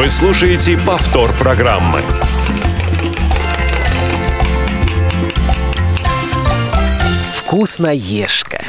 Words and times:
Вы 0.00 0.08
слушаете 0.08 0.78
повтор 0.78 1.30
программы. 1.34 2.00
Вкусноежка. 7.34 8.64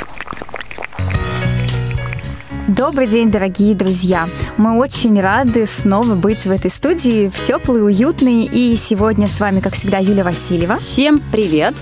Добрый 2.67 3.07
день, 3.07 3.31
дорогие 3.31 3.75
друзья! 3.75 4.27
Мы 4.57 4.77
очень 4.77 5.21
рады 5.21 5.65
снова 5.67 6.15
быть 6.15 6.45
в 6.45 6.51
этой 6.51 6.69
студии, 6.69 7.29
в 7.29 7.41
теплый, 7.45 7.81
уютный. 7.81 8.43
И 8.43 8.75
сегодня 8.75 9.27
с 9.27 9.39
вами, 9.39 9.61
как 9.61 9.75
всегда, 9.75 9.99
Юлия 9.99 10.23
Васильева. 10.23 10.79
Всем 10.79 11.21
привет! 11.31 11.75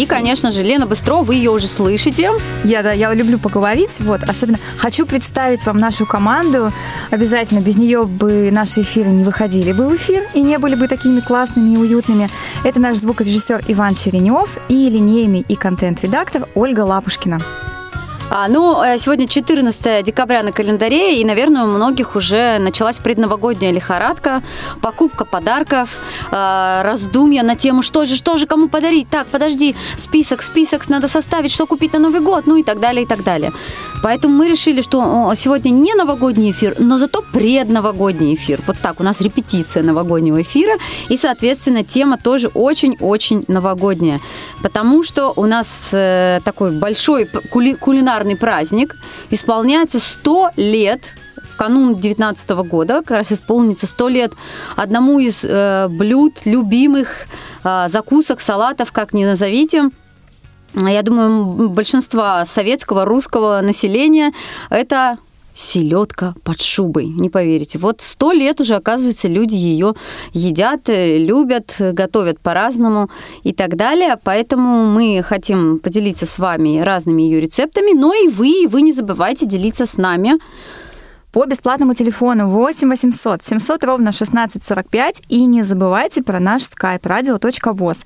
И, 0.00 0.06
конечно 0.06 0.50
же, 0.50 0.62
Лена 0.62 0.86
Быстро, 0.86 1.16
вы 1.16 1.34
ее 1.34 1.50
уже 1.50 1.66
слышите. 1.66 2.30
Я, 2.64 2.82
да, 2.82 2.90
я 2.92 3.12
люблю 3.12 3.38
поговорить, 3.38 4.00
вот, 4.00 4.22
особенно 4.22 4.56
хочу 4.78 5.04
представить 5.04 5.66
вам 5.66 5.76
нашу 5.76 6.06
команду. 6.06 6.72
Обязательно 7.10 7.60
без 7.60 7.76
нее 7.76 8.06
бы 8.06 8.48
наши 8.50 8.80
эфиры 8.80 9.10
не 9.10 9.24
выходили 9.24 9.72
бы 9.72 9.90
в 9.90 9.96
эфир 9.96 10.26
и 10.32 10.40
не 10.40 10.56
были 10.56 10.74
бы 10.74 10.88
такими 10.88 11.20
классными 11.20 11.74
и 11.74 11.76
уютными. 11.76 12.30
Это 12.64 12.80
наш 12.80 12.96
звукорежиссер 12.96 13.64
Иван 13.68 13.94
Черенев 13.94 14.48
и 14.70 14.88
линейный 14.88 15.44
и 15.46 15.54
контент-редактор 15.54 16.48
Ольга 16.54 16.80
Лапушкина. 16.80 17.38
А, 18.32 18.46
ну, 18.46 18.80
э, 18.80 18.96
сегодня 18.98 19.26
14 19.26 20.04
декабря 20.04 20.44
на 20.44 20.52
календаре, 20.52 21.20
и, 21.20 21.24
наверное, 21.24 21.64
у 21.64 21.66
многих 21.66 22.14
уже 22.14 22.58
началась 22.58 22.96
предновогодняя 22.96 23.72
лихорадка, 23.72 24.44
покупка 24.80 25.24
подарков, 25.24 25.88
э, 26.30 26.82
раздумья 26.82 27.42
на 27.42 27.56
тему, 27.56 27.82
что 27.82 28.04
же, 28.04 28.14
что 28.14 28.38
же, 28.38 28.46
кому 28.46 28.68
подарить. 28.68 29.08
Так, 29.10 29.26
подожди, 29.26 29.74
список, 29.98 30.42
список 30.42 30.88
надо 30.88 31.08
составить, 31.08 31.50
что 31.50 31.66
купить 31.66 31.92
на 31.92 31.98
Новый 31.98 32.20
год, 32.20 32.46
ну 32.46 32.56
и 32.56 32.62
так 32.62 32.78
далее, 32.78 33.02
и 33.02 33.06
так 33.06 33.24
далее. 33.24 33.50
Поэтому 34.00 34.36
мы 34.36 34.48
решили, 34.48 34.80
что 34.80 35.32
сегодня 35.34 35.70
не 35.70 35.94
новогодний 35.94 36.52
эфир, 36.52 36.76
но 36.78 36.98
зато 36.98 37.22
предновогодний 37.32 38.36
эфир. 38.36 38.60
Вот 38.66 38.76
так, 38.80 39.00
у 39.00 39.02
нас 39.02 39.20
репетиция 39.20 39.82
новогоднего 39.82 40.40
эфира, 40.40 40.76
и, 41.08 41.16
соответственно, 41.16 41.82
тема 41.82 42.16
тоже 42.16 42.48
очень-очень 42.54 43.44
новогодняя, 43.48 44.20
потому 44.62 45.02
что 45.02 45.32
у 45.34 45.46
нас 45.46 45.88
э, 45.92 46.40
такой 46.44 46.70
большой 46.70 47.28
кули- 47.50 47.74
кулинар 47.74 48.19
кулинарный 48.20 48.36
праздник. 48.36 48.96
Исполняется 49.30 49.98
100 49.98 50.50
лет 50.56 51.14
в 51.52 51.56
канун 51.56 51.96
19 51.96 52.50
года, 52.50 53.02
как 53.02 53.18
раз 53.18 53.32
исполнится 53.32 53.86
100 53.86 54.08
лет 54.08 54.32
одному 54.76 55.18
из 55.18 55.44
э, 55.44 55.88
блюд, 55.88 56.34
любимых 56.44 57.26
э, 57.64 57.88
закусок, 57.88 58.40
салатов, 58.40 58.92
как 58.92 59.12
ни 59.12 59.24
назовите. 59.24 59.90
Я 60.74 61.02
думаю, 61.02 61.68
большинство 61.70 62.42
советского, 62.44 63.04
русского 63.04 63.60
населения 63.60 64.32
это 64.70 65.18
селедка 65.54 66.34
под 66.44 66.60
шубой. 66.60 67.06
Не 67.06 67.30
поверите. 67.30 67.78
Вот 67.78 68.00
сто 68.00 68.32
лет 68.32 68.60
уже, 68.60 68.74
оказывается, 68.76 69.28
люди 69.28 69.54
ее 69.54 69.94
едят, 70.32 70.88
э, 70.88 71.18
любят, 71.18 71.76
готовят 71.78 72.40
по-разному 72.40 73.10
и 73.44 73.52
так 73.52 73.76
далее. 73.76 74.16
Поэтому 74.22 74.86
мы 74.86 75.22
хотим 75.22 75.78
поделиться 75.78 76.26
с 76.26 76.38
вами 76.38 76.80
разными 76.80 77.22
ее 77.22 77.40
рецептами. 77.40 77.92
Но 77.92 78.14
и 78.14 78.28
вы, 78.28 78.64
и 78.64 78.66
вы 78.66 78.82
не 78.82 78.92
забывайте 78.92 79.46
делиться 79.46 79.86
с 79.86 79.96
нами 79.96 80.38
по 81.32 81.46
бесплатному 81.46 81.94
телефону 81.94 82.48
8 82.48 82.88
800 82.88 83.42
700 83.42 83.84
ровно 83.84 84.10
1645 84.10 85.22
и 85.28 85.44
не 85.44 85.62
забывайте 85.62 86.22
про 86.22 86.40
наш 86.40 86.62
skype 86.62 87.02
radio.voz. 87.02 87.98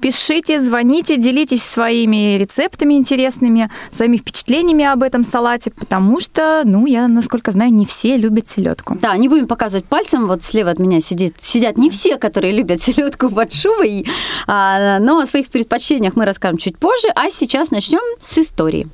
Пишите, 0.00 0.58
звоните, 0.58 1.16
делитесь 1.16 1.62
своими 1.62 2.36
рецептами 2.36 2.94
интересными, 2.94 3.70
своими 3.90 4.18
впечатлениями 4.18 4.84
об 4.84 5.02
этом 5.02 5.24
салате, 5.24 5.70
потому 5.70 6.20
что, 6.20 6.62
ну, 6.64 6.86
я, 6.86 7.08
насколько 7.08 7.50
знаю, 7.50 7.72
не 7.72 7.86
все 7.86 8.16
любят 8.16 8.48
селедку. 8.48 8.96
Да, 9.00 9.16
не 9.16 9.28
будем 9.28 9.46
показывать 9.46 9.86
пальцем, 9.86 10.26
вот 10.26 10.42
слева 10.42 10.70
от 10.70 10.78
меня 10.78 11.00
сидит, 11.00 11.36
сидят 11.40 11.78
не 11.78 11.88
все, 11.90 12.18
которые 12.18 12.52
любят 12.52 12.82
селедку 12.82 13.30
под 13.30 13.52
шубой, 13.52 14.06
а, 14.46 14.98
но 14.98 15.18
о 15.18 15.26
своих 15.26 15.48
предпочтениях 15.48 16.14
мы 16.14 16.24
расскажем 16.24 16.58
чуть 16.58 16.76
позже, 16.78 17.08
а 17.14 17.30
сейчас 17.30 17.70
начнем 17.70 18.02
с 18.20 18.36
истории. 18.38 18.86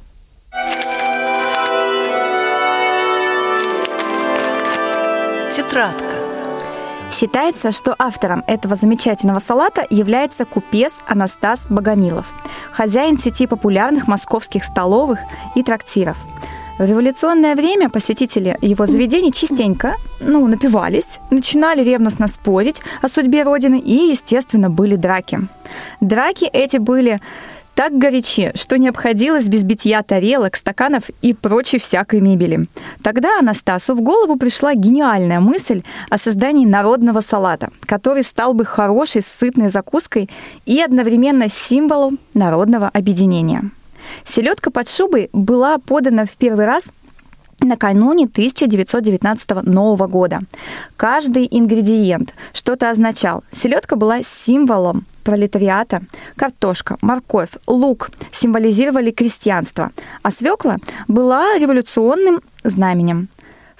Тетрадка. 5.72 6.16
Считается, 7.10 7.72
что 7.72 7.96
автором 7.98 8.44
этого 8.46 8.76
замечательного 8.76 9.38
салата 9.38 9.86
является 9.88 10.44
купец 10.44 10.98
Анастас 11.06 11.64
Богомилов, 11.70 12.26
хозяин 12.72 13.16
сети 13.16 13.46
популярных 13.46 14.06
московских 14.06 14.64
столовых 14.64 15.18
и 15.54 15.62
трактиров. 15.62 16.18
В 16.78 16.84
революционное 16.84 17.56
время 17.56 17.88
посетители 17.88 18.58
его 18.60 18.84
заведений 18.84 19.32
частенько 19.32 19.96
ну, 20.20 20.46
напивались, 20.46 21.20
начинали 21.30 21.82
ревностно 21.82 22.28
спорить 22.28 22.82
о 23.00 23.08
судьбе 23.08 23.42
Родины 23.42 23.78
и, 23.78 24.10
естественно, 24.10 24.68
были 24.68 24.96
драки. 24.96 25.40
Драки 26.02 26.44
эти 26.44 26.76
были 26.76 27.22
так 27.74 27.96
горячи, 27.96 28.52
что 28.54 28.78
не 28.78 28.88
обходилось 28.88 29.48
без 29.48 29.62
битья 29.62 30.02
тарелок, 30.02 30.56
стаканов 30.56 31.04
и 31.22 31.32
прочей 31.32 31.78
всякой 31.78 32.20
мебели. 32.20 32.66
Тогда 33.02 33.38
Анастасу 33.38 33.94
в 33.94 34.00
голову 34.00 34.36
пришла 34.36 34.74
гениальная 34.74 35.40
мысль 35.40 35.82
о 36.10 36.18
создании 36.18 36.66
народного 36.66 37.20
салата, 37.20 37.70
который 37.86 38.24
стал 38.24 38.54
бы 38.54 38.64
хорошей 38.64 39.22
сытной 39.22 39.68
закуской 39.68 40.28
и 40.66 40.80
одновременно 40.80 41.48
символом 41.48 42.18
народного 42.34 42.88
объединения. 42.88 43.70
Селедка 44.24 44.70
под 44.70 44.88
шубой 44.88 45.30
была 45.32 45.78
подана 45.78 46.26
в 46.26 46.30
первый 46.32 46.66
раз 46.66 46.84
накануне 47.60 48.24
1919 48.24 49.62
Нового 49.62 50.06
года. 50.06 50.40
Каждый 50.96 51.46
ингредиент 51.50 52.34
что-то 52.52 52.90
означал. 52.90 53.44
Селедка 53.52 53.96
была 53.96 54.22
символом 54.22 55.06
пролетариата, 55.22 56.02
картошка, 56.36 56.96
морковь, 57.00 57.50
лук 57.66 58.10
символизировали 58.32 59.10
крестьянство, 59.10 59.90
а 60.22 60.30
свекла 60.30 60.78
была 61.08 61.58
революционным 61.58 62.40
знаменем. 62.64 63.28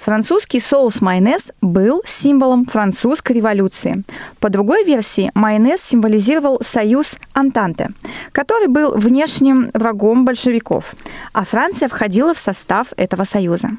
Французский 0.04 0.58
соус-майонез 0.58 1.52
был 1.60 2.02
символом 2.04 2.66
французской 2.66 3.34
революции. 3.34 4.02
По 4.40 4.50
другой 4.50 4.84
версии, 4.84 5.30
майонез 5.32 5.80
символизировал 5.80 6.60
союз 6.60 7.16
Антанте, 7.34 7.90
который 8.32 8.66
был 8.66 8.98
внешним 8.98 9.70
врагом 9.72 10.24
большевиков, 10.24 10.96
а 11.32 11.44
Франция 11.44 11.86
входила 11.86 12.34
в 12.34 12.38
состав 12.38 12.88
этого 12.96 13.22
союза. 13.22 13.76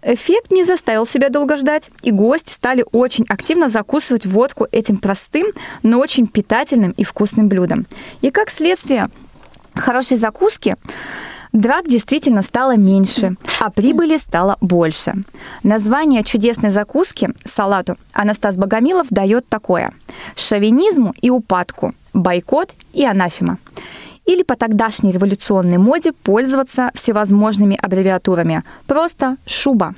Эффект 0.00 0.52
не 0.52 0.64
заставил 0.64 1.04
себя 1.04 1.28
долго 1.28 1.58
ждать, 1.58 1.90
и 2.02 2.12
гости 2.12 2.50
стали 2.50 2.82
очень 2.92 3.26
активно 3.28 3.68
закусывать 3.68 4.24
водку 4.24 4.66
этим 4.72 4.96
простым, 4.96 5.48
но 5.82 5.98
очень 5.98 6.28
питательным 6.28 6.92
и 6.92 7.04
вкусным 7.04 7.48
блюдом. 7.48 7.84
И 8.22 8.30
как 8.30 8.48
следствие 8.48 9.10
хорошей 9.74 10.16
закуски 10.16 10.76
Драк 11.58 11.88
действительно 11.88 12.42
стало 12.42 12.76
меньше, 12.76 13.34
а 13.58 13.68
прибыли 13.70 14.16
стало 14.16 14.58
больше. 14.60 15.24
Название 15.64 16.22
чудесной 16.22 16.70
закуски 16.70 17.30
салату 17.44 17.96
Анастас 18.12 18.54
Богомилов 18.54 19.08
дает 19.10 19.48
такое. 19.48 19.92
Шовинизму 20.36 21.14
и 21.20 21.30
упадку, 21.30 21.96
бойкот 22.14 22.76
и 22.92 23.04
анафема. 23.04 23.58
Или 24.24 24.44
по 24.44 24.54
тогдашней 24.54 25.10
революционной 25.10 25.78
моде 25.78 26.12
пользоваться 26.12 26.92
всевозможными 26.94 27.76
аббревиатурами. 27.82 28.62
Просто 28.86 29.36
шуба. 29.44 29.96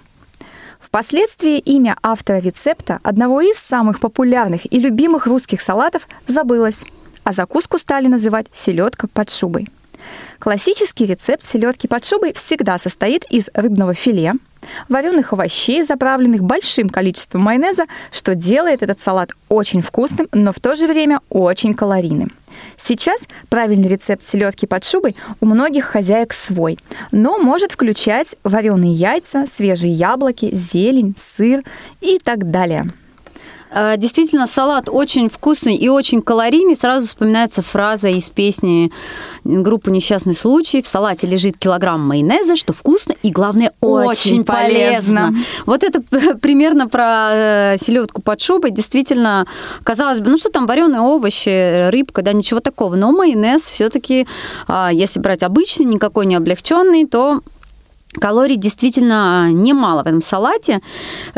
Впоследствии 0.81 1.59
имя 1.59 1.94
автора 2.03 2.38
рецепта 2.38 3.00
одного 3.03 3.43
из 3.43 3.59
самых 3.59 4.00
популярных 4.00 4.62
и 4.72 4.81
любимых 4.81 5.26
русских 5.26 5.60
салатов 5.60 6.09
забылось, 6.26 6.87
а 7.22 7.32
закуску 7.32 7.76
стали 7.76 8.06
называть 8.06 8.47
селедка 8.54 9.09
под 9.09 9.28
шубой. 9.28 9.69
Классический 10.41 11.05
рецепт 11.05 11.45
селедки 11.45 11.87
под 11.87 12.03
шубой 12.03 12.33
всегда 12.33 12.78
состоит 12.78 13.27
из 13.28 13.51
рыбного 13.53 13.93
филе, 13.93 14.33
вареных 14.89 15.34
овощей, 15.34 15.83
заправленных 15.83 16.43
большим 16.43 16.89
количеством 16.89 17.43
майонеза, 17.43 17.84
что 18.11 18.35
делает 18.35 18.82
этот 18.82 18.99
салат 19.00 19.32
очень 19.50 19.82
вкусным, 19.82 20.29
но 20.32 20.55
в 20.55 20.59
то 20.59 20.75
же 20.76 20.87
время 20.87 21.20
очень 21.29 21.75
калорийным. 21.75 22.32
Сейчас 22.79 23.29
правильный 23.50 23.88
рецепт 23.88 24.23
селедки 24.23 24.67
под 24.67 24.82
шубой 24.82 25.14
у 25.43 25.47
многих 25.47 25.85
хозяек 25.85 26.32
свой, 26.32 26.79
но 27.12 27.38
может 27.38 27.73
включать 27.73 28.35
вареные 28.43 28.94
яйца, 28.94 29.44
свежие 29.44 29.93
яблоки, 29.93 30.55
зелень, 30.55 31.14
сыр 31.19 31.62
и 32.00 32.19
так 32.19 32.50
далее. 32.50 32.91
Э, 33.72 33.96
действительно, 33.96 34.46
салат 34.46 34.88
очень 34.88 35.28
вкусный 35.28 35.75
и 35.75 35.88
очень 35.88 36.22
калорийный. 36.22 36.76
Сразу 36.76 37.06
вспоминается 37.06 37.62
фраза 37.62 38.08
из 38.08 38.28
песни 38.28 38.90
группы 39.44 39.90
«Несчастный 39.90 40.34
случай». 40.34 40.82
В 40.82 40.87
салате 40.87 41.26
лежит 41.26 41.56
килограмм 41.56 42.06
майонеза, 42.06 42.56
что 42.56 42.72
вкусно 42.72 43.14
и, 43.22 43.31
главное, 43.31 43.72
очень, 43.81 44.40
очень 44.40 44.44
полезно. 44.44 45.28
полезно. 45.28 45.44
Вот 45.67 45.84
это 45.84 46.00
примерно 46.40 46.88
про 46.88 47.31
э, 47.32 47.76
селедку 47.81 48.22
под 48.22 48.40
шубой. 48.40 48.70
Действительно, 48.70 49.46
казалось 49.84 50.20
бы, 50.20 50.31
ну 50.31 50.37
что 50.37 50.50
там, 50.50 50.66
вареные 50.66 51.00
овощи, 51.00 51.90
рыбка, 51.90 52.23
да, 52.23 52.32
ничего 52.32 52.61
такого. 52.61 52.96
Но 52.96 53.12
майонез 53.12 53.62
все-таки, 53.62 54.26
а, 54.66 54.90
если 54.93 55.20
брать 55.20 55.43
обычный, 55.43 55.87
никакой 55.87 56.26
не 56.26 56.34
облегченный, 56.34 57.06
то 57.06 57.43
Калорий 58.19 58.57
действительно 58.57 59.51
немало 59.53 60.03
в 60.03 60.07
этом 60.07 60.23
салате. 60.23 60.81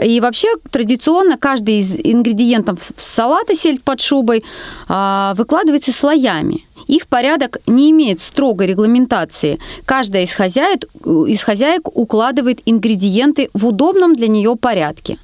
И 0.02 0.20
вообще 0.20 0.48
традиционно 0.70 1.36
каждый 1.36 1.78
из 1.78 1.96
ингредиентов 1.96 2.78
салата 2.96 3.54
сельдь 3.54 3.82
под 3.82 4.00
шубой 4.00 4.44
а, 4.88 5.34
выкладывается 5.36 5.92
слоями. 5.92 6.64
Их 6.88 7.06
порядок 7.06 7.58
не 7.66 7.90
имеет 7.90 8.20
строгой 8.20 8.66
регламентации. 8.66 9.58
Каждая 9.84 10.24
из 10.24 10.32
хозяек, 10.32 10.84
из 11.04 11.42
хозяек 11.42 11.88
укладывает 11.96 12.60
ингредиенты 12.64 13.50
в 13.52 13.66
удобном 13.66 14.16
для 14.16 14.28
нее 14.28 14.56
порядке. 14.56 15.18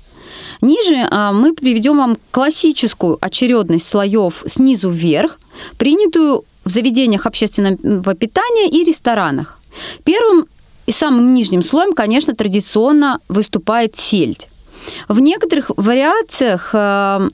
Ниже 0.61 1.06
а, 1.11 1.33
мы 1.33 1.55
приведем 1.55 1.97
вам 1.97 2.19
классическую 2.31 3.17
очередность 3.21 3.89
слоев 3.89 4.45
снизу 4.47 4.91
вверх, 4.91 5.39
принятую 5.79 6.45
в 6.65 6.71
заведениях 6.71 7.27
общественного 7.27 8.15
питания 8.15 8.69
и 8.69 8.85
ресторанах. 8.85 9.59
Первым 10.05 10.47
и 10.88 10.93
самым 10.93 11.35
нижним 11.35 11.62
слоем, 11.62 11.93
конечно, 11.93 12.35
традиционно 12.35 13.20
выступает 13.29 13.96
сельдь. 13.96 14.49
В 15.06 15.20
некоторых 15.20 15.70
вариациях 15.76 16.70
э, 16.73 17.29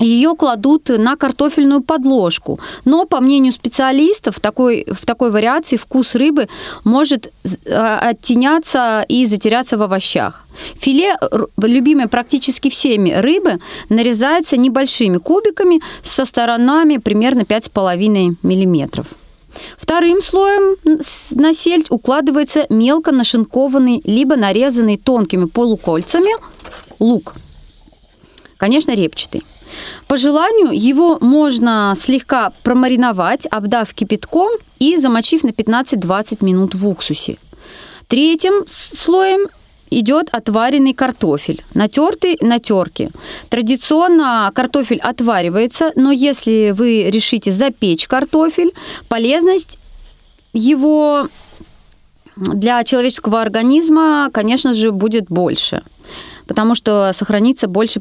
ее 0.00 0.34
кладут 0.34 0.88
на 0.88 1.14
картофельную 1.14 1.82
подложку. 1.82 2.58
Но, 2.84 3.04
по 3.04 3.20
мнению 3.20 3.52
специалистов, 3.52 4.40
такой, 4.40 4.86
в 4.90 5.06
такой 5.06 5.30
вариации 5.30 5.76
вкус 5.76 6.16
рыбы 6.16 6.48
может 6.82 7.32
э, 7.44 7.74
оттеняться 7.74 9.04
и 9.08 9.24
затеряться 9.26 9.78
в 9.78 9.82
овощах. 9.82 10.44
Филе, 10.76 11.14
любимое 11.56 12.08
практически 12.08 12.70
всеми 12.70 13.12
рыбы, 13.12 13.60
нарезается 13.88 14.56
небольшими 14.56 15.18
кубиками 15.18 15.80
со 16.02 16.24
сторонами 16.24 16.96
примерно 16.96 17.42
5,5 17.42 18.36
миллиметров. 18.42 19.06
Вторым 19.78 20.22
слоем 20.22 20.76
на 21.32 21.54
сельдь 21.54 21.90
укладывается 21.90 22.66
мелко 22.68 23.12
нашинкованный, 23.12 24.00
либо 24.04 24.36
нарезанный 24.36 24.96
тонкими 24.96 25.46
полукольцами 25.46 26.30
лук. 26.98 27.34
Конечно, 28.56 28.92
репчатый. 28.92 29.42
По 30.06 30.16
желанию 30.16 30.70
его 30.72 31.18
можно 31.20 31.94
слегка 31.96 32.52
промариновать, 32.62 33.46
обдав 33.50 33.92
кипятком 33.92 34.50
и 34.78 34.96
замочив 34.96 35.42
на 35.42 35.50
15-20 35.50 36.44
минут 36.44 36.74
в 36.74 36.86
уксусе. 36.88 37.38
Третьим 38.06 38.64
слоем 38.66 39.48
идет 39.90 40.28
отваренный 40.32 40.94
картофель, 40.94 41.62
натертый 41.74 42.38
на 42.40 42.58
терке. 42.58 43.10
Традиционно 43.48 44.50
картофель 44.54 44.98
отваривается, 44.98 45.92
но 45.94 46.12
если 46.12 46.72
вы 46.76 47.10
решите 47.10 47.52
запечь 47.52 48.08
картофель, 48.08 48.72
полезность 49.08 49.78
его 50.52 51.28
для 52.36 52.82
человеческого 52.84 53.40
организма, 53.40 54.28
конечно 54.32 54.74
же, 54.74 54.90
будет 54.90 55.26
больше 55.28 55.82
потому 56.46 56.74
что 56.74 57.10
сохранится 57.12 57.68
больше 57.68 58.00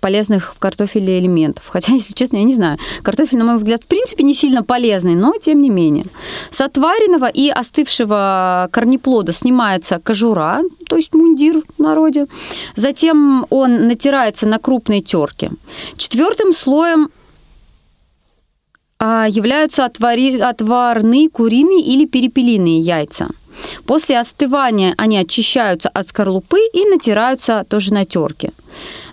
полезных 0.00 0.54
в 0.54 0.58
картофеле 0.58 1.18
элементов. 1.18 1.64
Хотя, 1.68 1.92
если 1.94 2.14
честно, 2.14 2.36
я 2.38 2.44
не 2.44 2.54
знаю. 2.54 2.78
Картофель, 3.02 3.38
на 3.38 3.44
мой 3.44 3.56
взгляд, 3.56 3.84
в 3.84 3.86
принципе, 3.86 4.24
не 4.24 4.34
сильно 4.34 4.62
полезный, 4.62 5.14
но 5.14 5.34
тем 5.40 5.60
не 5.60 5.70
менее. 5.70 6.06
С 6.50 6.60
отваренного 6.60 7.26
и 7.26 7.48
остывшего 7.48 8.68
корнеплода 8.72 9.32
снимается 9.32 9.98
кожура, 9.98 10.62
то 10.88 10.96
есть 10.96 11.14
мундир 11.14 11.62
в 11.78 11.82
народе. 11.82 12.26
Затем 12.76 13.46
он 13.50 13.88
натирается 13.88 14.46
на 14.46 14.58
крупной 14.58 15.00
терке. 15.00 15.50
Четвертым 15.96 16.52
слоем 16.52 17.10
а, 18.98 19.26
являются 19.28 19.84
отвари, 19.84 20.38
отварные 20.38 21.28
куриные 21.28 21.80
или 21.80 22.06
перепелиные 22.06 22.78
яйца– 22.78 23.28
После 23.86 24.18
остывания 24.18 24.94
они 24.96 25.18
очищаются 25.18 25.88
от 25.88 26.08
скорлупы 26.08 26.60
и 26.72 26.84
натираются 26.86 27.64
тоже 27.68 27.92
на 27.92 28.04
терке. 28.04 28.52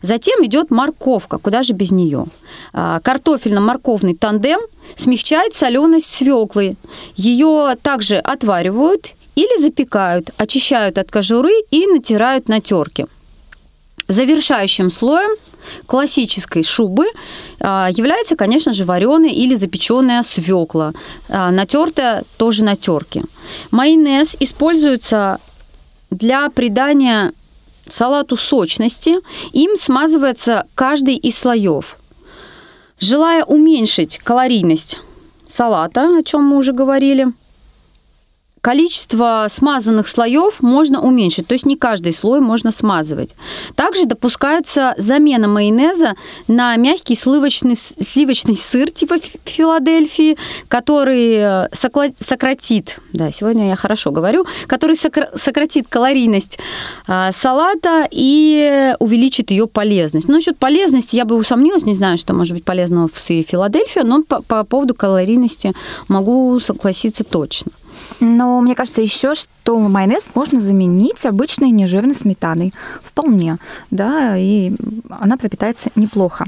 Затем 0.01 0.45
идет 0.45 0.71
морковка, 0.71 1.37
куда 1.37 1.63
же 1.63 1.73
без 1.73 1.91
нее. 1.91 2.25
А, 2.73 2.99
картофельно-морковный 3.01 4.15
тандем 4.15 4.59
смягчает 4.95 5.53
соленость 5.53 6.15
свеклы. 6.15 6.77
Ее 7.15 7.75
также 7.81 8.17
отваривают 8.17 9.13
или 9.35 9.61
запекают, 9.61 10.31
очищают 10.37 10.97
от 10.97 11.11
кожуры 11.11 11.51
и 11.71 11.85
натирают 11.85 12.47
на 12.49 12.61
терке. 12.61 13.07
Завершающим 14.07 14.89
слоем 14.89 15.37
классической 15.85 16.63
шубы 16.63 17.05
а, 17.59 17.89
является, 17.91 18.35
конечно 18.35 18.73
же, 18.73 18.83
вареная 18.83 19.29
или 19.29 19.55
запеченная 19.55 20.23
свекла, 20.23 20.93
натертая 21.29 22.23
тоже 22.37 22.63
на 22.63 22.75
терке. 22.75 23.23
Майонез 23.71 24.35
используется 24.39 25.39
для 26.09 26.49
придания 26.49 27.33
салату 27.87 28.37
сочности. 28.37 29.15
Им 29.53 29.75
смазывается 29.75 30.65
каждый 30.75 31.15
из 31.15 31.37
слоев. 31.37 31.97
Желая 32.99 33.43
уменьшить 33.45 34.17
калорийность 34.17 34.99
салата, 35.51 36.17
о 36.19 36.23
чем 36.23 36.43
мы 36.43 36.57
уже 36.57 36.73
говорили, 36.73 37.27
количество 38.61 39.47
смазанных 39.49 40.07
слоев 40.07 40.61
можно 40.61 41.01
уменьшить, 41.01 41.47
то 41.47 41.53
есть 41.53 41.65
не 41.65 41.75
каждый 41.75 42.13
слой 42.13 42.39
можно 42.39 42.71
смазывать. 42.71 43.35
Также 43.75 44.05
допускается 44.05 44.93
замена 44.97 45.47
майонеза 45.47 46.15
на 46.47 46.75
мягкий 46.75 47.15
сливочный, 47.15 47.75
сливочный 47.75 48.57
сыр 48.57 48.91
типа 48.91 49.15
Филадельфии, 49.45 50.37
который 50.67 51.33
э, 51.35 51.67
сократит, 52.19 52.99
да, 53.13 53.31
сегодня 53.31 53.69
я 53.69 53.75
хорошо 53.75 54.11
говорю, 54.11 54.45
который 54.67 54.95
сократит 54.95 55.87
калорийность 55.87 56.59
э, 57.07 57.31
салата 57.33 58.07
и 58.11 58.93
увеличит 58.99 59.51
ее 59.51 59.67
полезность. 59.67 60.27
Но 60.27 60.35
насчет 60.35 60.57
полезности 60.57 61.15
я 61.15 61.25
бы 61.25 61.35
усомнилась, 61.35 61.83
не 61.83 61.95
знаю, 61.95 62.17
что 62.17 62.33
может 62.33 62.53
быть 62.53 62.63
полезного 62.63 63.09
в 63.11 63.19
сыре 63.19 63.43
Филадельфия, 63.43 64.03
но 64.03 64.23
по, 64.23 64.41
по 64.41 64.63
поводу 64.63 64.93
калорийности 64.93 65.73
могу 66.07 66.59
согласиться 66.59 67.23
точно. 67.23 67.71
Но 68.19 68.59
мне 68.61 68.75
кажется 68.75 69.01
еще, 69.01 69.35
что 69.35 69.79
майонез 69.79 70.27
можно 70.33 70.59
заменить 70.59 71.25
обычной 71.25 71.71
нежирной 71.71 72.13
сметаной. 72.13 72.73
Вполне, 73.03 73.57
да, 73.91 74.37
и 74.37 74.71
она 75.09 75.37
пропитается 75.37 75.89
неплохо. 75.95 76.45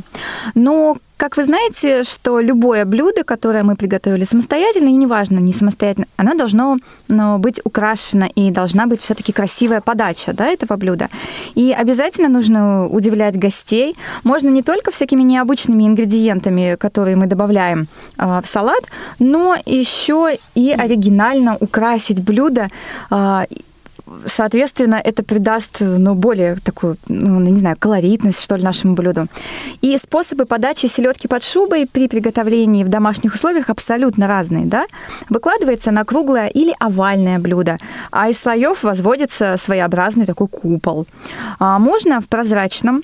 Но 0.55 0.97
как 1.21 1.37
вы 1.37 1.43
знаете, 1.43 2.01
что 2.01 2.39
любое 2.39 2.83
блюдо, 2.83 3.23
которое 3.23 3.61
мы 3.61 3.75
приготовили 3.75 4.23
самостоятельно, 4.23 4.87
и 4.87 4.93
неважно, 4.93 5.37
не 5.37 5.53
самостоятельно, 5.53 6.07
оно 6.17 6.33
должно 6.33 6.77
ну, 7.09 7.37
быть 7.37 7.61
украшено 7.63 8.25
и 8.25 8.49
должна 8.49 8.87
быть 8.87 9.01
все-таки 9.01 9.31
красивая 9.31 9.81
подача 9.81 10.33
да, 10.33 10.47
этого 10.47 10.77
блюда. 10.77 11.09
И 11.53 11.73
обязательно 11.73 12.27
нужно 12.27 12.87
удивлять 12.87 13.37
гостей. 13.37 13.95
Можно 14.23 14.49
не 14.49 14.63
только 14.63 14.89
всякими 14.89 15.21
необычными 15.21 15.85
ингредиентами, 15.85 16.75
которые 16.75 17.15
мы 17.15 17.27
добавляем 17.27 17.85
э, 18.17 18.41
в 18.43 18.47
салат, 18.47 18.83
но 19.19 19.55
еще 19.63 20.39
и 20.55 20.71
оригинально 20.71 21.55
украсить 21.59 22.23
блюдо 22.23 22.69
э, 23.11 23.45
соответственно, 24.25 24.95
это 24.95 25.23
придаст, 25.23 25.77
ну, 25.81 26.15
более 26.15 26.55
такую, 26.57 26.97
ну, 27.07 27.39
не 27.39 27.55
знаю, 27.55 27.75
колоритность, 27.79 28.41
что 28.41 28.55
ли, 28.55 28.63
нашему 28.63 28.93
блюду. 28.93 29.27
И 29.81 29.97
способы 29.97 30.45
подачи 30.45 30.87
селедки 30.87 31.27
под 31.27 31.43
шубой 31.43 31.87
при 31.87 32.07
приготовлении 32.07 32.83
в 32.83 32.89
домашних 32.89 33.35
условиях 33.35 33.69
абсолютно 33.69 34.27
разные, 34.27 34.65
да. 34.65 34.85
Выкладывается 35.29 35.91
на 35.91 36.03
круглое 36.05 36.47
или 36.47 36.75
овальное 36.79 37.39
блюдо, 37.39 37.77
а 38.11 38.29
из 38.29 38.39
слоев 38.39 38.83
возводится 38.83 39.55
своеобразный 39.57 40.25
такой 40.25 40.47
купол. 40.47 41.07
А 41.59 41.79
можно 41.79 42.21
в 42.21 42.27
прозрачном 42.27 43.03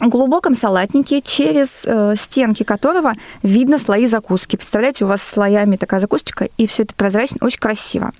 глубоком 0.00 0.54
салатнике, 0.54 1.20
через 1.20 1.84
э, 1.84 2.14
стенки 2.16 2.62
которого 2.62 3.12
видно 3.42 3.78
слои 3.78 4.06
закуски. 4.06 4.56
Представляете, 4.56 5.04
у 5.04 5.08
вас 5.08 5.22
слоями 5.22 5.76
такая 5.76 6.00
закусочка, 6.00 6.48
и 6.56 6.66
все 6.66 6.82
это 6.82 6.94
прозрачно, 6.94 7.38
очень 7.40 7.60
красиво. 7.60 8.12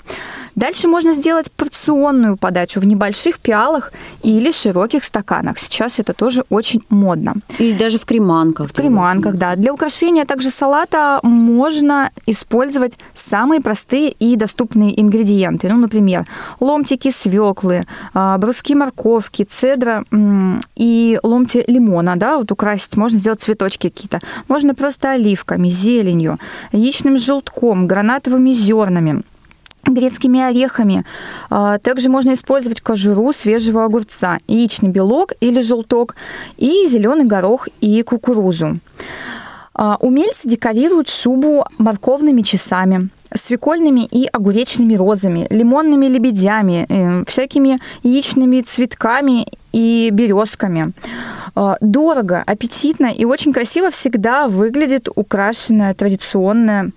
Дальше 0.54 0.87
можно 0.87 1.12
сделать 1.12 1.50
порционную 1.50 2.37
подачу 2.37 2.81
в 2.81 2.87
небольших 2.87 3.40
пиалах 3.40 3.93
или 4.23 4.52
широких 4.52 5.02
стаканах. 5.04 5.59
Сейчас 5.59 5.99
это 5.99 6.12
тоже 6.12 6.45
очень 6.49 6.83
модно. 6.88 7.35
Или 7.59 7.76
даже 7.76 7.99
в 7.99 8.04
креманках. 8.04 8.71
В 8.71 8.73
креманках, 8.73 9.37
да. 9.37 9.57
Для 9.57 9.73
украшения 9.73 10.25
также 10.25 10.50
салата 10.50 11.19
можно 11.23 12.11
использовать 12.26 12.99
самые 13.14 13.61
простые 13.61 14.11
и 14.11 14.37
доступные 14.37 15.00
ингредиенты. 15.00 15.69
Ну, 15.69 15.76
например, 15.76 16.25
ломтики 16.61 17.11
свеклы, 17.11 17.85
а, 18.12 18.38
бруски 18.38 18.75
морковки, 18.75 19.43
цедра 19.43 20.04
и 20.76 21.19
ломти 21.23 21.63
лимона, 21.66 22.16
да, 22.16 22.38
вот 22.38 22.50
украсить. 22.52 22.97
Можно 22.97 23.18
сделать 23.18 23.40
цветочки 23.40 23.88
какие-то. 23.88 24.21
Можно 24.49 24.75
просто 24.75 25.12
оливками, 25.12 25.68
зеленью, 25.68 26.38
яичным 26.73 27.18
желтком, 27.18 27.87
гранатовыми 27.87 28.52
зернами 28.52 29.23
грецкими 29.87 30.40
орехами. 30.40 31.04
А, 31.50 31.78
также 31.78 32.09
можно 32.09 32.33
использовать 32.33 32.80
кожуру 32.80 33.33
свежего 33.33 33.85
огурца, 33.85 34.38
яичный 34.47 34.88
белок 34.88 35.33
или 35.40 35.61
желток, 35.61 36.16
и 36.56 36.87
зеленый 36.87 37.26
горох 37.26 37.68
и 37.83 38.02
кукурузу. 38.02 38.78
А, 39.75 39.97
умельцы 40.00 40.49
декорируют 40.49 41.09
шубу 41.09 41.66
морковными 41.78 42.42
часами, 42.42 43.11
свекольными 43.35 44.06
и 44.06 44.26
огуречными 44.26 44.94
розами, 44.94 45.47
лимонными 45.50 46.06
лебедями, 46.06 46.87
э, 46.88 47.25
всякими 47.26 47.80
яичными 48.04 48.61
цветками 48.61 49.49
и 49.73 50.11
березками. 50.12 50.92
Э, 51.57 51.75
дорого, 51.81 52.43
аппетитно 52.47 53.07
и 53.07 53.25
очень 53.25 53.53
красиво 53.53 53.91
всегда 53.91 54.47
выглядит 54.49 55.09
украшенная 55.15 55.95
традиционная 55.95 56.91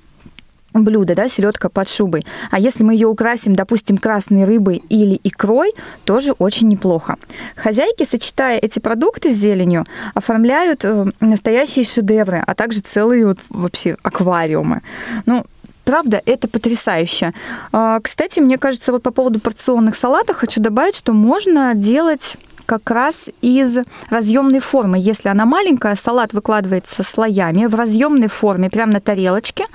блюдо, 0.74 1.16
да, 1.16 1.28
селедка 1.28 1.70
под 1.70 1.90
шубой. 1.90 2.26
А 2.52 2.60
если 2.60 2.84
мы 2.84 2.94
ее 2.94 3.08
украсим, 3.08 3.54
допустим, 3.54 3.98
красной 3.98 4.44
рыбой 4.44 4.84
или 4.90 5.20
икрой, 5.24 5.74
тоже 6.06 6.34
очень 6.34 6.68
неплохо. 6.68 7.16
Хозяйки, 7.56 8.04
сочетая 8.04 8.58
эти 8.60 8.80
продукты 8.80 9.32
с 9.32 9.36
зеленью, 9.36 9.86
оформляют 10.14 10.86
э, 10.86 11.06
настоящие 11.20 11.86
шедевры, 11.86 12.44
а 12.46 12.54
также 12.54 12.82
целые 12.82 13.26
вот 13.26 13.40
вообще 13.50 13.98
аквариумы. 14.04 14.82
Ну, 15.26 15.46
Правда, 15.84 16.22
это 16.26 16.50
потрясающе. 16.50 17.34
А, 17.72 18.02
кстати, 18.02 18.42
мне 18.42 18.58
кажется, 18.58 18.92
вот 18.92 19.04
по 19.04 19.12
поводу 19.12 19.40
порционных 19.40 19.96
салатов 19.96 20.36
хочу 20.36 20.60
добавить, 20.60 20.98
что 20.98 21.14
можно 21.14 21.74
делать 21.76 22.36
как 22.68 22.92
раз 22.92 23.30
из 23.42 23.78
разъемной 24.10 24.60
формы. 24.60 25.00
Если 25.00 25.30
она 25.30 25.46
маленькая, 25.46 25.96
салат 25.96 26.34
выкладывается 26.34 27.02
слоями 27.02 27.66
в 27.66 27.74
разъемной 27.74 28.28
форме, 28.28 28.70
прямо 28.70 28.94
на 28.94 29.00
тарелочке, 29.00 29.66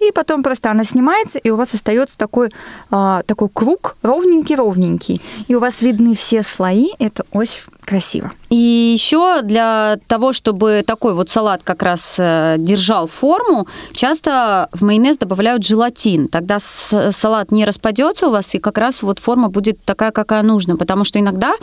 и 0.00 0.10
потом 0.12 0.42
просто 0.42 0.70
она 0.70 0.82
снимается, 0.84 1.38
и 1.38 1.50
у 1.50 1.56
вас 1.56 1.74
остается 1.74 2.16
такой, 2.16 2.50
а, 2.90 3.22
такой 3.24 3.50
круг 3.52 3.96
ровненький-ровненький. 4.02 5.20
И 5.46 5.54
у 5.54 5.60
вас 5.60 5.82
видны 5.82 6.14
все 6.16 6.42
слои. 6.42 6.88
Это 6.98 7.24
очень 7.32 7.60
красиво. 7.88 8.30
И 8.50 8.92
еще 8.94 9.40
для 9.42 9.98
того, 10.06 10.32
чтобы 10.32 10.84
такой 10.86 11.14
вот 11.14 11.30
салат 11.30 11.62
как 11.64 11.82
раз 11.82 12.16
э, 12.18 12.56
держал 12.58 13.08
форму, 13.08 13.66
часто 13.92 14.68
в 14.72 14.84
майонез 14.84 15.16
добавляют 15.16 15.64
желатин. 15.64 16.28
Тогда 16.28 16.58
салат 16.60 17.50
не 17.50 17.64
распадется 17.64 18.28
у 18.28 18.30
вас, 18.30 18.54
и 18.54 18.58
как 18.58 18.78
раз 18.78 19.02
вот 19.02 19.18
форма 19.18 19.48
будет 19.48 19.82
такая, 19.84 20.10
какая 20.10 20.42
нужна. 20.42 20.76
Потому 20.76 21.04
что 21.04 21.18
иногда 21.18 21.54